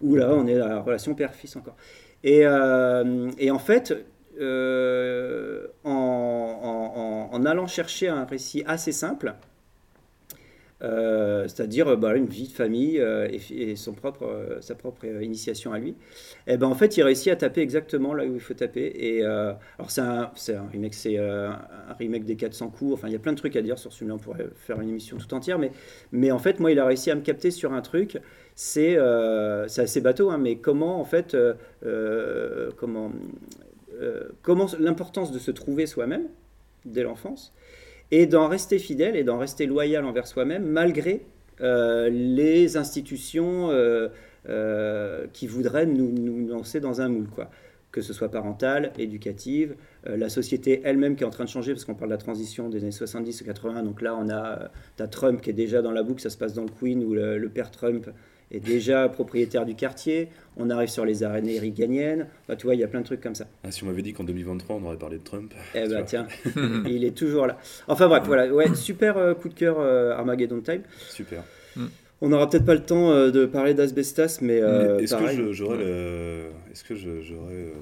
[0.00, 1.76] Où là, on est à la relation père-fils encore.
[2.24, 2.40] Et,
[3.38, 3.94] et en fait,
[4.40, 9.34] euh, en, allant chercher un récit assez simple,
[10.82, 15.78] euh, c'est-à-dire bah, une vie de famille euh, et, son propre, sa propre initiation à
[15.78, 15.94] lui,
[16.46, 18.92] et ben en fait il réussit à taper exactement là où il faut taper.
[18.96, 20.30] Et alors c'est un,
[20.72, 21.58] remake, c'est un
[21.98, 22.94] remake des 400 coups.
[22.94, 24.14] Enfin il y a plein de trucs à dire sur celui-là.
[24.14, 25.70] On pourrait faire une émission tout entière, mais
[26.12, 28.18] mais en fait moi il a réussi à me capter sur un truc.
[28.54, 31.36] C'est assez bateau, hein, mais comment en fait
[32.76, 33.12] comment
[34.42, 36.24] comment l'importance de se trouver soi-même
[36.84, 37.52] dès l'enfance
[38.10, 41.22] et d'en rester fidèle et d'en rester loyal envers soi-même malgré
[41.60, 44.08] euh, les institutions euh,
[44.48, 47.50] euh, qui voudraient nous, nous lancer dans un moule, quoi.
[47.92, 49.76] Que ce soit parental, éducative,
[50.06, 52.18] euh, la société elle-même qui est en train de changer, parce qu'on parle de la
[52.18, 53.82] transition des années 70 ou 80.
[53.84, 56.54] Donc là, on a euh, Trump qui est déjà dans la boucle, ça se passe
[56.54, 58.10] dans le Queen, où le, le père Trump
[58.50, 60.28] est déjà propriétaire du quartier.
[60.56, 62.28] On arrive sur les arénées reaganiennes.
[62.42, 63.46] Enfin, tu vois, il y a plein de trucs comme ça.
[63.64, 65.52] Ah, si on m'avait dit qu'en 2023 on aurait parlé de Trump.
[65.74, 66.26] Eh bah tiens,
[66.86, 67.58] il est toujours là.
[67.88, 70.82] Enfin bref, voilà, ouais, super euh, coup de cœur euh, Armageddon Time.
[71.10, 71.42] Super.
[72.20, 75.78] On n'aura peut-être pas le temps euh, de parler d'Asbestas, mais Est-ce que j'aurais
[76.72, 77.72] Est-ce que j'aurais.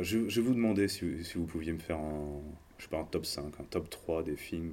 [0.00, 2.40] Je, vais vous demander si, si vous pouviez me faire un.
[2.78, 4.70] Je sais pas, un top 5, un top 3 des films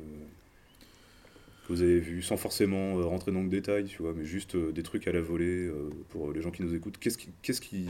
[1.67, 4.55] que vous avez vus, sans forcément euh, rentrer dans le détail, tu vois, mais juste
[4.55, 6.97] euh, des trucs à la volée euh, pour les gens qui nous écoutent.
[6.99, 7.89] Qu'est-ce qui- qu'est-ce qui-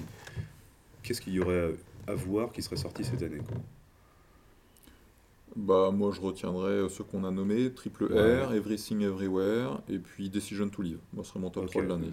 [1.04, 1.72] qu'est-ce qu'il y aurait
[2.08, 3.58] à, à voir qui serait sorti cette année quoi?
[5.56, 8.44] Bah, moi, je retiendrai ceux qu'on a nommés Triple Ouais.
[8.44, 11.00] R, Everything Everywhere, et puis Decision to Live.
[11.14, 11.72] Moi, ce serait mon top Ok.
[11.72, 12.12] 3 de l'année.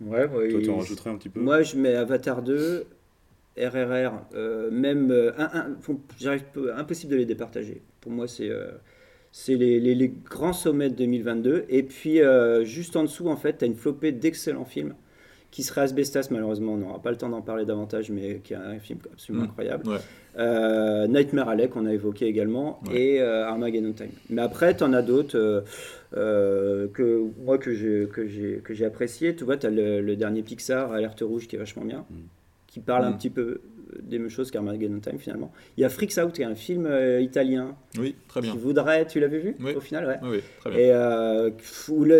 [0.00, 1.40] Ouais, ouais, Toi, tu en rajouterais un petit peu?
[1.40, 2.86] Moi, je mets Avatar 2,
[3.58, 5.10] RRR, euh, même.
[5.10, 7.82] euh, un- un- impossible de les départager.
[8.00, 8.48] Pour moi, c'est.
[8.48, 8.70] euh,
[9.32, 11.64] c'est les, les- les grands sommets de 2022.
[11.68, 14.94] Et puis, euh, juste en dessous, en fait, tu as une flopée d'excellents films
[15.50, 16.74] qui serait Asbestas, malheureusement.
[16.74, 19.48] On n'aura pas le temps d'en parler davantage, mais qui est un film absolument Mm.
[19.48, 19.88] incroyable.
[19.88, 19.96] Ouais.
[20.38, 23.00] Euh, Nightmare Alley, qu'on a évoqué également, Ouais.
[23.00, 24.10] et euh, Armageddon Time.
[24.30, 25.64] Mais après, tu en as d'autres
[26.16, 29.34] euh, que moi que j'ai apprécié.
[29.36, 32.14] Tu vois, tu as le, le dernier Pixar, Alerte Rouge, qui est vachement bien, Mm.
[32.66, 33.16] qui parle un Mm.
[33.18, 33.60] petit peu
[34.02, 35.52] des mêmes choses qu'Armageddon Time finalement.
[35.76, 38.52] Il y a Freaks Out, qui est un film euh, italien Oui, très bien.
[38.52, 39.06] qui voudrait.
[39.06, 39.74] Tu l'avais vu Oui.
[39.74, 40.18] au final, ouais.
[40.22, 40.78] Oui, oui, très bien.
[40.78, 41.50] Et euh,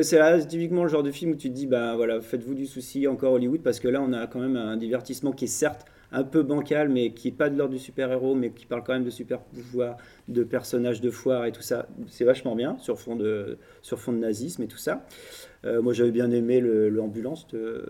[0.03, 2.67] c'est là, typiquement le genre de film où tu te dis, ben voilà, faites-vous du
[2.67, 5.85] souci encore Hollywood, parce que là, on a quand même un divertissement qui est certes
[6.11, 8.95] un peu bancal, mais qui est pas de l'ordre du super-héros, mais qui parle quand
[8.95, 9.99] même de super pouvoirs,
[10.29, 11.87] de personnages de foire et tout ça.
[12.07, 15.05] C'est vachement bien, sur fond de, sur fond de nazisme et tout ça.
[15.67, 17.85] Euh, moi, j'avais bien aimé l'ambulance de,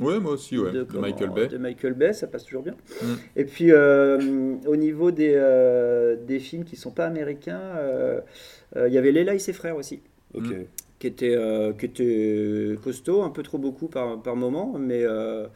[0.00, 0.70] Ouais, moi aussi, ouais.
[0.72, 1.48] De, comment- Michael Bay.
[1.48, 2.74] de Michael Bay, ça passe toujours bien.
[3.02, 3.06] Mm.
[3.36, 8.20] Et puis, euh, au niveau des, euh, des films qui sont pas américains, euh,
[8.76, 10.00] euh, il y avait Léla et ses frères aussi
[10.34, 10.44] Ok.
[10.46, 10.64] Mm.
[11.00, 15.46] qui était, euh, qui était costaud, un peu trop beaucoup par, par moment, mais, euh,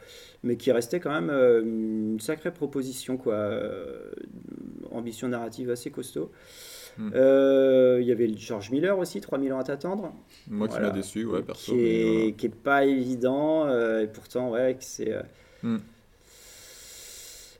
[0.43, 3.35] mais qui restait quand même euh, une sacrée proposition, quoi.
[3.35, 4.11] Euh,
[4.91, 6.31] ambition narrative assez costaud.
[6.97, 7.11] Hmm.
[7.15, 10.13] Euh, Il y avait George Miller aussi, 3000 ans à t'attendre,
[10.47, 11.71] Moi qui m'a déçu, ouais, perso.
[11.73, 12.31] qui, mais est, voilà.
[12.33, 15.11] qui est pas évident, euh, et pourtant, ouais, que c'est...
[15.13, 15.21] euh,
[15.63, 15.77] Hmm.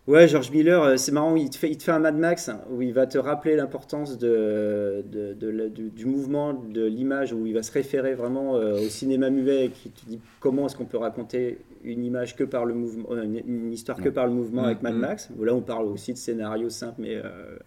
[0.08, 2.62] Ouais, George Miller, c'est marrant, il te, fait, il te fait un Mad Max hein,
[2.70, 7.64] où il va te rappeler l'importance de, de- du, mouvement, de l'image, où il va
[7.64, 11.58] se référer vraiment au cinéma muet et qui te dit comment est-ce qu'on peut raconter
[11.84, 14.82] une image que par le mouvement, une, une histoire que par le mouvement Mm, avec
[14.84, 15.00] Mad mm.
[15.00, 15.30] Max.
[15.40, 17.20] Où là, on parle aussi de scénario simple, mais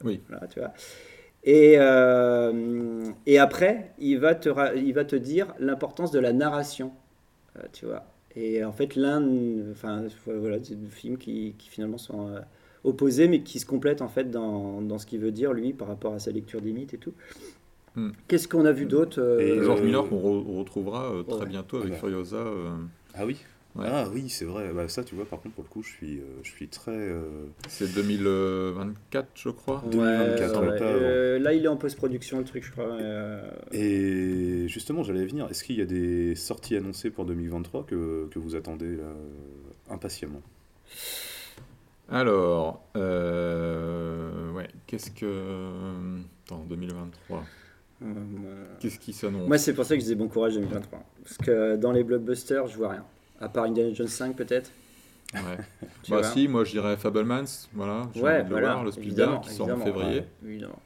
[0.04, 0.20] Oui.
[0.28, 0.72] voilà, tu vois.
[1.44, 6.32] Et, euh, et après, il va te, ra- il va te dire l'importance de la
[6.32, 6.92] narration,
[7.58, 8.04] euh, tu vois.
[8.36, 9.22] Et en fait, l'un,
[9.72, 12.40] enfin, voilà, c'est deux films qui, qui finalement sont euh,
[12.84, 15.88] opposés, mais qui se complètent en fait dans, dans ce qu'il veut dire lui par
[15.88, 17.14] rapport à sa lecture des mythes et tout.
[17.96, 18.10] Hmm.
[18.28, 21.40] Qu'est-ce qu'on a vu d'autre euh, Et George Euh, Miller qu'on re- retrouvera euh, très
[21.40, 21.46] ouais.
[21.46, 21.98] bientôt avec Ouais.
[21.98, 22.36] Furiosa.
[22.36, 22.70] euh,
[23.14, 23.38] Ah oui
[23.78, 23.86] Ouais.
[23.88, 24.72] Ah oui, c'est vrai.
[24.74, 26.90] Bah, ça, tu vois, par contre, pour le coup, je suis, euh, je suis très.
[26.90, 29.82] euh, c'est 2024, je crois.
[29.84, 32.86] Ouais, 2024, ouais, euh, là, il est en post-production, le truc, je crois.
[32.86, 35.46] euh, Et justement, j'allais venir.
[35.48, 39.12] Est-ce qu'il y a des sorties annoncées pour 2023 que, que vous attendez là,
[39.90, 40.42] impatiemment?
[42.10, 46.16] Alors, euh, ouais, qu'est-ce que.
[46.46, 47.44] Attends, 2023.
[48.02, 49.46] euh, Qu'est-ce qui s'annonce?
[49.46, 51.04] Moi, c'est pour ça que je disais bon courage 2023.
[51.22, 53.04] Parce que dans les blockbusters, je vois rien.
[53.40, 54.70] À part Indiana Jones 5, peut-être.
[55.34, 55.40] Ouais.
[56.08, 58.08] Bah si, moi je dirais Fablemans, voilà.
[58.16, 60.20] Ouais, le voilà, voir, le Spielberg évidemment, qui sort en février.
[60.20, 60.82] ouais, évidemment.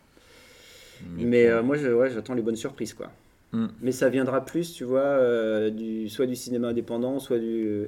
[1.16, 3.10] Mais, euh, moi, je- ouais, j'attends les bonnes surprises, quoi.
[3.52, 3.66] Hmm.
[3.80, 7.86] Mais ça viendra plus, tu vois, euh, du, soit du cinéma indépendant, soit du,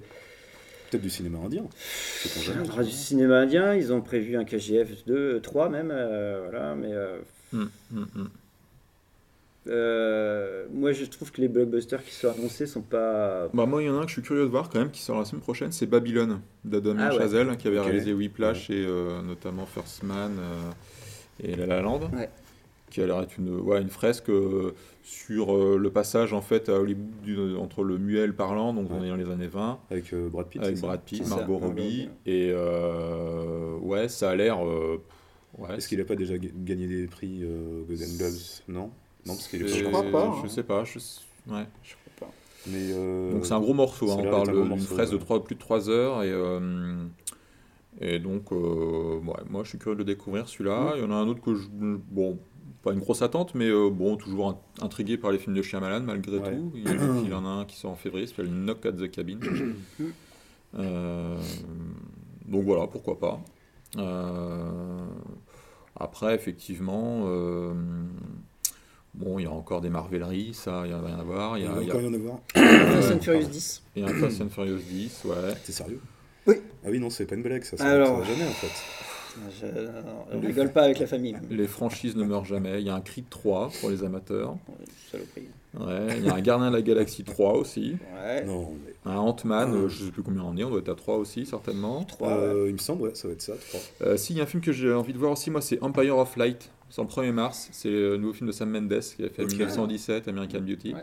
[0.91, 1.65] Peut-être du cinéma indien.
[1.75, 3.75] Ça viendra du cinéma indien.
[3.75, 6.75] Ils ont prévu un KGF 2, 3 même, euh, voilà.
[6.77, 7.19] Mais euh,
[7.53, 8.29] Hum, hum, hum.
[9.67, 13.49] Euh, moi, je trouve que les blockbusters qui sont annoncés sont pas.
[13.55, 14.91] Bah moi il y en a un que je suis curieux de voir quand même
[14.91, 17.19] qui sort la semaine prochaine, c'est Babylone d'Adamien Ah ouais.
[17.21, 20.71] Chazelle qui avait réalisé Whiplash et euh, notamment First Man euh,
[21.43, 22.11] et La La Land.
[22.15, 22.29] Ouais.
[22.91, 26.69] Qui a l'air être une, ouais, une fresque euh, sur euh, le passage en fait
[26.69, 29.07] à Hollywood du- entre le muet et le parlant, donc on Ouais.
[29.07, 30.63] est dans les années 20, Avec euh, Brad Pitt.
[30.63, 34.65] avec Brad Pitt, ça, Margot Robbie, et euh, ouais ça a l'air...
[34.65, 35.03] euh,
[35.59, 38.33] ouais, Est-ce qu'il n'a pas déjà ga- gagné des prix euh, Golden Globes?
[38.69, 38.91] Non?
[39.27, 40.49] Non, parce qu'il est c'est- pas crois pas, Je hein.
[40.49, 41.67] sais pas, je, ouais.
[41.83, 42.33] Je crois pas.
[42.67, 45.61] Mais euh, Donc c'est un gros morceau, hein, on parle d'une fraise de plus de
[45.61, 47.05] 3 heures et, euh,
[48.01, 50.93] et donc euh, ouais, moi je suis curieux de le découvrir celui-là.
[50.97, 51.67] Il y en a un autre que je...
[51.71, 52.39] Bon,
[52.83, 56.39] pas une grosse attente, mais bon, toujours int- intrigué par les films de Shyamalan malgré
[56.43, 56.71] tout.
[56.75, 56.85] Il,
[57.27, 59.39] il en a un qui sort en février, s'appelle Knock at the Cabin.
[62.47, 63.41] Donc voilà, pourquoi pas.
[65.97, 67.27] Après, effectivement,
[69.15, 71.59] bon, il y a encore des marveleries, ça, il n'y a rien à voir.
[71.59, 72.39] Il y a, il y a- encore y en avoir.
[72.55, 73.53] Fast and Furious pardon.
[73.53, 73.83] 10.
[73.97, 75.35] il y a un Fast and Furious 10, ouais.
[75.65, 76.01] T'es sérieux?
[76.47, 76.57] Oui.
[76.85, 77.77] Ah oui, non, c'est pas une blague, ça.
[77.77, 78.71] Ça Alors- va jamais en fait.
[79.61, 79.67] Je,
[80.33, 81.37] on rigole pas avec la famille.
[81.51, 82.81] Les franchises ne meurent jamais.
[82.81, 84.57] Il y a un Creed 3 pour les amateurs.
[85.11, 85.49] Saloperie.
[85.77, 86.19] Ouais.
[86.19, 87.97] Il y a un Gardien de la Galaxie 3 aussi.
[88.25, 88.45] Ouais.
[88.45, 88.93] Non, mais.
[89.11, 91.47] Un Ant-Man, euh, je sais plus combien on est, on doit être à 3 aussi
[91.47, 92.05] certainement.
[92.05, 92.35] 3, ouais.
[92.45, 93.81] Euh, il me semble, ouais, ça va être ça, 3.
[94.03, 95.83] Euh, si, il y a un film que j'ai envie de voir aussi, moi, c'est
[95.83, 96.71] Empire of Light.
[96.95, 97.69] C'est en 1er mars.
[97.73, 99.51] C'est le nouveau film de Sam Mendes qui a fait Ok.
[99.51, 100.95] 1917, American Beauty.
[100.95, 101.01] Ouais.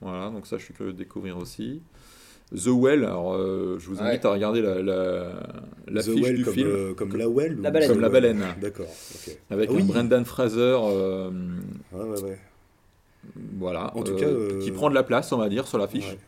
[0.00, 1.82] Voilà, donc ça, je suis curieux de découvrir aussi.
[2.54, 4.26] The Well, alors euh, je vous invite Ouais.
[4.30, 7.86] à regarder la, la, Well du comme, film euh, comme la Well La.
[7.88, 8.44] Comme la baleine.
[8.60, 8.86] D'accord,
[9.50, 9.82] avec Ah oui.
[9.82, 10.60] Brendan Fraser.
[10.60, 11.30] euh,
[11.92, 12.38] Ouais, ouais, ouais.
[13.58, 15.78] voilà, En tout euh, cas, euh, qui prend de la place, on va dire, sur
[15.78, 16.10] l'affiche.
[16.10, 16.18] Ouais.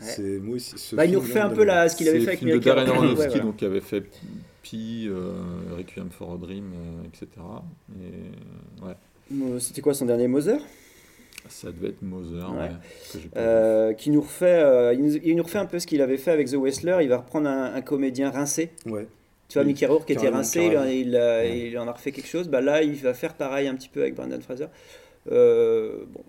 [0.00, 0.76] C'est moi aussi.
[0.76, 2.50] ce Bah, il nous refait un peu la, ce qu'il avait fait le avec film
[2.50, 2.84] de Miracle.
[2.86, 3.44] Darren Aronofsky, Ouais, voilà.
[3.44, 4.02] donc, qui avait fait
[4.70, 5.32] Pi, euh,
[5.76, 7.28] Requiem for a Dream, euh, etc.
[8.00, 8.94] Et, ouais,
[9.32, 10.60] Euh, C'était quoi son dernier Mother?
[11.48, 12.58] Ça devait être Moser, Ouais.
[12.58, 13.20] ouais.
[13.36, 16.16] Euh, qui nous refait, euh, il, nous, il nous refait un peu ce qu'il avait
[16.16, 16.98] fait avec The Wrestler.
[17.02, 18.70] Il va reprendre un, un comédien rincé.
[18.86, 19.06] Ouais.
[19.48, 20.90] Tu vois, Oui, Mickey Rourke qui était rincé, il, carrément.
[20.90, 21.68] il, a- Ouais.
[21.68, 22.48] il en a refait quelque chose.
[22.48, 24.66] Bah, là, il va faire pareil un petit peu avec Brendan Fraser.
[25.30, 26.24] Euh, bon,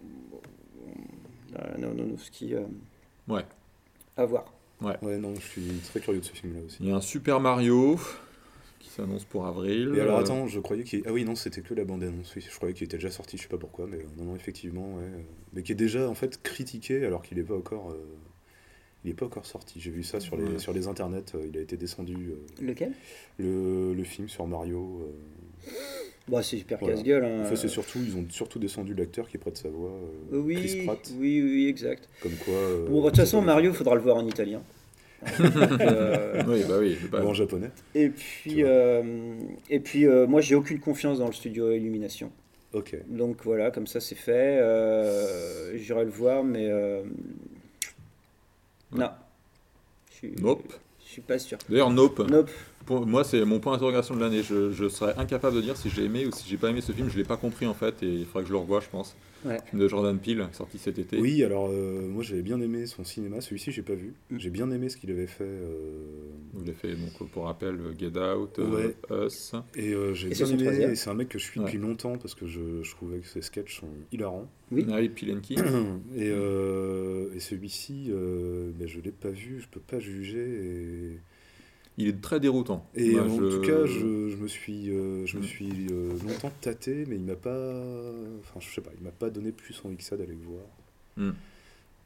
[1.79, 2.53] non, non, non, ce qui.
[2.53, 2.61] euh,
[3.27, 3.43] Ouais.
[4.15, 4.45] À voir.
[4.81, 6.77] Ouais, non, je suis très curieux de ce film-là aussi.
[6.81, 7.99] Il y a un Super Mario
[8.97, 9.93] qui s'annonce pour avril.
[9.95, 11.03] Et alors Euh, attends, je croyais qu'il.
[11.05, 12.33] Ah oui, non, c'était que la bande-annonce.
[12.35, 14.35] Oui, je croyais qu'il était déjà sorti, je sais pas pourquoi, mais euh, non, non,
[14.35, 15.03] effectivement, ouais.
[15.03, 15.21] euh,
[15.53, 17.91] Mais qui est déjà en fait critiqué alors qu'il n'est pas encore.
[17.91, 18.03] euh,
[19.05, 19.79] Il est pas encore sorti.
[19.79, 20.59] J'ai vu ça sur les, Ouais.
[20.59, 21.23] sur les internets.
[21.47, 22.15] Il a été descendu.
[22.31, 22.91] euh, Lequel?
[23.37, 25.01] le, le film sur Mario.
[25.03, 25.71] euh,
[26.27, 26.95] Bah, C'est super Voilà.
[26.95, 27.23] casse-gueule.
[27.23, 27.43] hein.
[27.45, 29.93] Enfin, c'est surtout, ils ont surtout descendu l'acteur qui prête sa voix,
[30.31, 31.11] oui, Chris Pratt.
[31.19, 32.09] oui, oui, exact.
[32.21, 32.53] Comme quoi.
[32.55, 34.61] euh, Bon, de toute façon, Mario, faudra le voir en italien.
[35.41, 36.97] Euh, Oui, bah oui.
[37.11, 37.69] bah, Ou en japonais.
[37.95, 39.35] et puis, euh,
[39.69, 42.31] et puis euh, moi, j'ai aucune confiance dans le studio Illumination.
[42.73, 42.95] Ok.
[43.07, 44.59] Donc voilà, comme ça c'est fait.
[44.61, 47.01] Euh, J'irai le voir, mais euh,
[48.91, 48.99] Ouais.
[48.99, 49.09] non.
[50.11, 50.73] Je suis, Nope.
[51.05, 51.57] Je suis pas sûr.
[51.69, 52.19] D'ailleurs, Nope.
[52.29, 52.51] Nope.
[52.87, 54.41] Pour moi, c'est mon point d'interrogation de l'année.
[54.41, 56.91] Je, je serais incapable de dire si j'ai aimé ou si j'ai pas aimé ce
[56.93, 57.09] film.
[57.09, 59.15] Je l'ai pas compris en fait, et il faudrait que je le revoie, je pense.
[59.45, 59.59] Ouais.
[59.69, 61.19] Film de Jordan Peele, sorti cet été.
[61.19, 63.39] Oui, alors euh, moi j'avais bien aimé son cinéma.
[63.39, 64.13] Celui-ci, j'ai pas vu.
[64.31, 64.39] Mm.
[64.39, 65.43] J'ai bien aimé ce qu'il avait fait.
[65.43, 65.99] euh,
[66.53, 68.95] Vous l'avez fait donc pour rappel Get Out, Ouais.
[69.11, 69.53] euh, Us.
[69.75, 70.87] Et euh, j'ai bien aimé.
[70.91, 71.65] Et c'est un mec que je suis Ouais.
[71.67, 74.49] depuis longtemps parce que je, je trouvais que ses sketchs sont hilarants.
[74.71, 74.85] Oui.
[74.89, 75.55] Harry Pilenki.
[76.15, 81.19] Et, euh, et celui-ci, euh, ben, je l'ai pas vu, je peux pas juger.
[81.99, 82.87] Il est très déroutant.
[82.95, 86.11] Et, Moi, en je- tout cas, je, je me suis, euh, je me suis euh,
[86.27, 87.71] longtemps tâté, mais il m'a pas,
[88.39, 90.65] enfin je sais pas, il m'a pas donné plus envie que ça d'aller le voir.
[91.17, 91.31] Mm.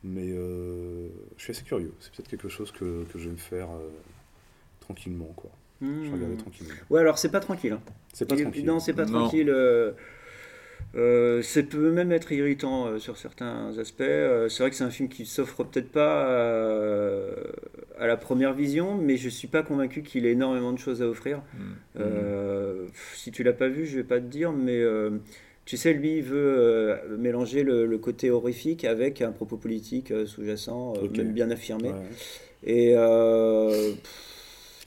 [0.03, 1.91] Mais euh, je suis assez curieux.
[1.99, 3.89] C'est peut-être quelque chose que, que je vais me faire euh,
[4.79, 5.51] tranquillement, quoi.
[5.81, 6.13] Je vais Hmm.
[6.13, 6.73] regarder tranquillement.
[6.91, 7.73] Ouais, alors c'est pas tranquille.
[7.73, 7.81] hein.
[8.13, 8.65] C'est pas Il- tranquille.
[8.65, 9.19] Non, c'est pas Non.
[9.21, 9.49] tranquille.
[9.49, 9.91] euh,
[10.95, 14.01] euh, ça peut même être irritant euh, sur certains aspects.
[14.01, 17.33] Euh, c'est vrai que c'est un film qui s'offre peut-être pas euh,
[18.01, 21.07] à la première vision, mais je suis pas convaincu qu'il ait énormément de choses à
[21.07, 21.37] offrir.
[21.37, 21.59] Mm.
[21.99, 25.11] Euh, si tu l'as pas vu, je vais pas te dire, mais euh,
[25.65, 30.11] tu sais, lui, il veut euh, mélanger le, le côté horrifique avec un propos politique
[30.25, 31.89] sous-jacent, même bien affirmé.
[31.89, 31.95] Ouais.
[32.63, 32.95] Et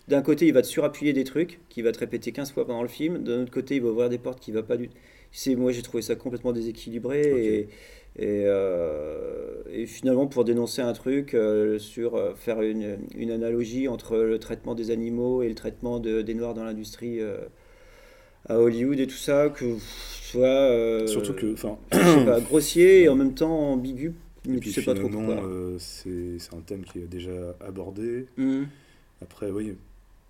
[0.08, 2.82] d'un côté, il va te surappuyer des trucs, qui va te répéter 15 fois pendant
[2.82, 3.22] le film.
[3.22, 4.90] D'un autre côté, il va ouvrir des portes qui va pas du.
[5.30, 7.68] C'est moi, j'ai trouvé ça complètement déséquilibré et,
[8.16, 13.88] et, euh, et finalement pour dénoncer un truc euh, sur euh, faire une, une analogie
[13.88, 17.20] entre le traitement des animaux et le traitement de- des noirs dans l'industrie
[18.48, 19.64] à Hollywood et tout ça, que
[20.36, 21.78] euh, Surtout que, enfin,
[22.42, 24.12] grossier et en même temps ambigu,
[24.46, 25.42] mais et tu sais pas trop pourquoi.
[25.44, 28.26] euh, c'est un thème qui est déjà abordé.
[28.36, 28.66] Mhm.
[29.22, 29.74] Après, oui,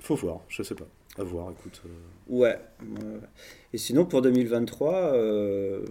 [0.01, 0.87] faut voir, je sais pas.
[1.19, 1.81] À voir, écoute.
[1.87, 1.89] euh,
[2.29, 2.59] Ouais.
[3.73, 5.85] Et sinon, pour 2023, euh,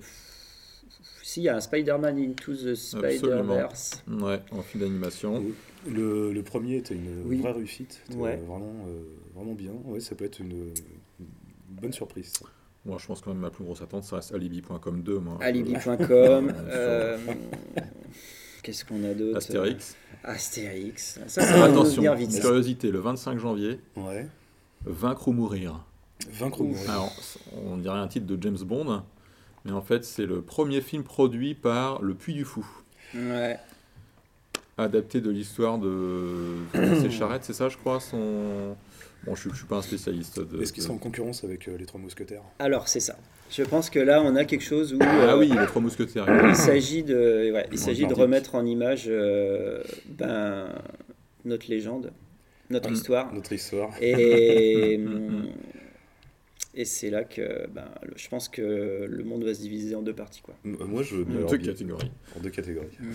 [1.33, 4.03] si, il y a un Spider-Man Into the Spider-Verse.
[4.07, 5.43] Ouais, en film d'animation.
[5.89, 7.37] Le, le premier était une Oui.
[7.41, 8.01] vraie réussite.
[8.15, 8.37] Ouais.
[8.37, 9.03] Vraiment, euh,
[9.35, 9.71] vraiment bien.
[9.85, 10.51] Ouais, ça peut être une,
[11.19, 11.25] une
[11.81, 12.31] bonne surprise.
[12.39, 12.45] ça.
[12.85, 15.19] Moi, je pense quand même ma plus grosse attente, ça reste Alibi.com 2.
[15.19, 15.37] Moi.
[15.41, 16.53] Alibi.com.
[16.69, 17.17] Euh, euh,
[18.61, 19.95] Qu'est-ce qu'on a d'autre Astérix.
[20.23, 21.19] Astérix.
[21.27, 22.39] Ça, ça Attention, vite.
[22.39, 24.27] curiosité, le 25 janvier, Ouais.
[24.85, 25.85] Vaincre ou mourir.
[26.31, 26.89] Vaincre ou mourir.
[26.89, 27.11] Alors,
[27.65, 29.03] on dirait un titre de James Bond,
[29.65, 32.65] mais en fait, c'est le premier film produit par Le Puy du Fou,
[33.15, 33.57] Ouais.
[34.77, 36.55] adapté de l'histoire de.
[36.73, 38.75] C'est Charrette, c'est ça, je crois son...
[39.25, 40.61] Bon, je ne suis pas un spécialiste de.
[40.61, 42.41] Est-ce qu'ils de- sont en concurrence avec euh, les Trois Mousquetaires?
[42.59, 43.15] Alors, c'est ça.
[43.49, 44.97] Je pense que là, on a quelque chose où.
[45.01, 46.25] Ah euh, oui, les trois mousquetaires.
[46.49, 50.67] Il s'agit de, ouais, il s'agit de remettre en image euh, ben,
[51.45, 52.11] notre légende,
[52.69, 52.93] notre Mm.
[52.93, 53.33] histoire.
[53.33, 53.91] Notre histoire.
[54.01, 54.99] Et,
[56.75, 60.01] et c'est là que ben, le- je pense que le monde va se diviser en
[60.01, 60.41] deux parties.
[60.41, 60.55] Quoi.
[60.65, 61.17] M- Moi, je.
[61.17, 62.11] En deux catégories.
[62.35, 62.97] En deux catégories.
[62.99, 63.11] Mm.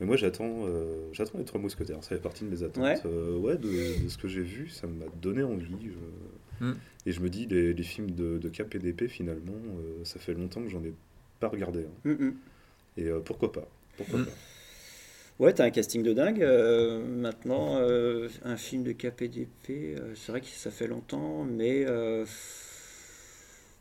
[0.00, 2.02] Mais moi, j'attends euh, j'attends les Trois Mousquetaires.
[2.02, 2.82] Ça fait partie de mes attentes.
[2.82, 2.96] Ouais.
[3.06, 5.66] Euh, ouais, de, de ce que j'ai vu, ça m'a donné envie.
[5.84, 6.74] je- Mm.
[7.06, 10.18] Et je me dis, les, les films de, de Cap et d'épée, finalement, euh, ça
[10.18, 10.92] fait longtemps que j'en ai
[11.40, 11.80] pas regardé.
[11.86, 12.10] hein.
[12.10, 12.34] Mm, mm.
[12.98, 13.66] Et euh, pourquoi pas?
[13.96, 14.24] Pourquoi Mm.
[14.26, 14.30] pas?
[15.38, 16.42] Ouais, t'as un casting de dingue.
[16.42, 21.84] euh, maintenant, euh, un film de KPDP, euh, c'est vrai que ça fait longtemps, mais.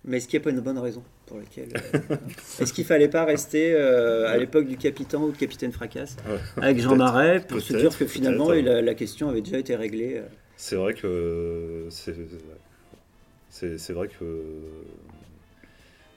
[0.06, 1.70] Mais est-ce qu'il n'y a pas une bonne raison pour laquelle.
[1.94, 2.16] euh,
[2.60, 6.16] est-ce qu'il fallait pas rester euh, à l'époque du Capitaine ou de Capitaine Fracasse
[6.58, 10.18] avec Jean Marais pour se dire que finalement la, la question avait déjà été réglée
[10.18, 10.24] euh.
[10.58, 11.88] C'est vrai que
[13.50, 14.44] c'est vrai que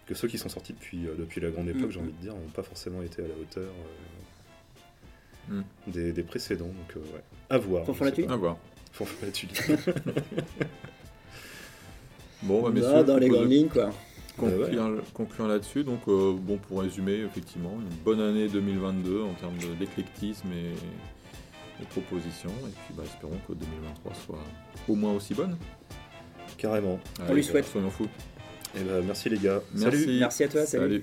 [0.06, 1.92] que ceux qui sont sortis depuis depuis la grande époque, Mm.
[1.92, 3.70] j'ai envie de dire, n'ont pas forcément été à la hauteur
[5.50, 5.62] euh, Mm.
[5.88, 6.66] des, des précédents.
[6.66, 7.84] Donc euh, ouais, à voir.
[7.84, 8.56] Fanfan je la tuile À voir.
[8.92, 9.50] Fanfan la tuile.
[12.42, 13.90] Bon, bah, Ah, messieurs, dans les grandes de lignes quoi.
[14.36, 15.84] conclure, conclure là-dessus.
[15.84, 21.86] Donc, euh, bon, pour résumer, effectivement, une bonne année 2022 en termes d'éclectisme et, et
[21.90, 22.50] propositions.
[22.66, 24.38] Et puis, bah, espérons que 2023 soit
[24.88, 25.56] au moins aussi bonne.
[26.58, 26.98] Carrément.
[27.20, 27.66] Allez, lui souhaite.
[27.66, 28.08] Soyons fous.
[28.74, 29.60] Et ben merci les gars.
[29.74, 30.00] Merci.
[30.04, 30.18] Salut.
[30.18, 30.82] Merci à toi, salut.
[30.84, 31.02] Salut.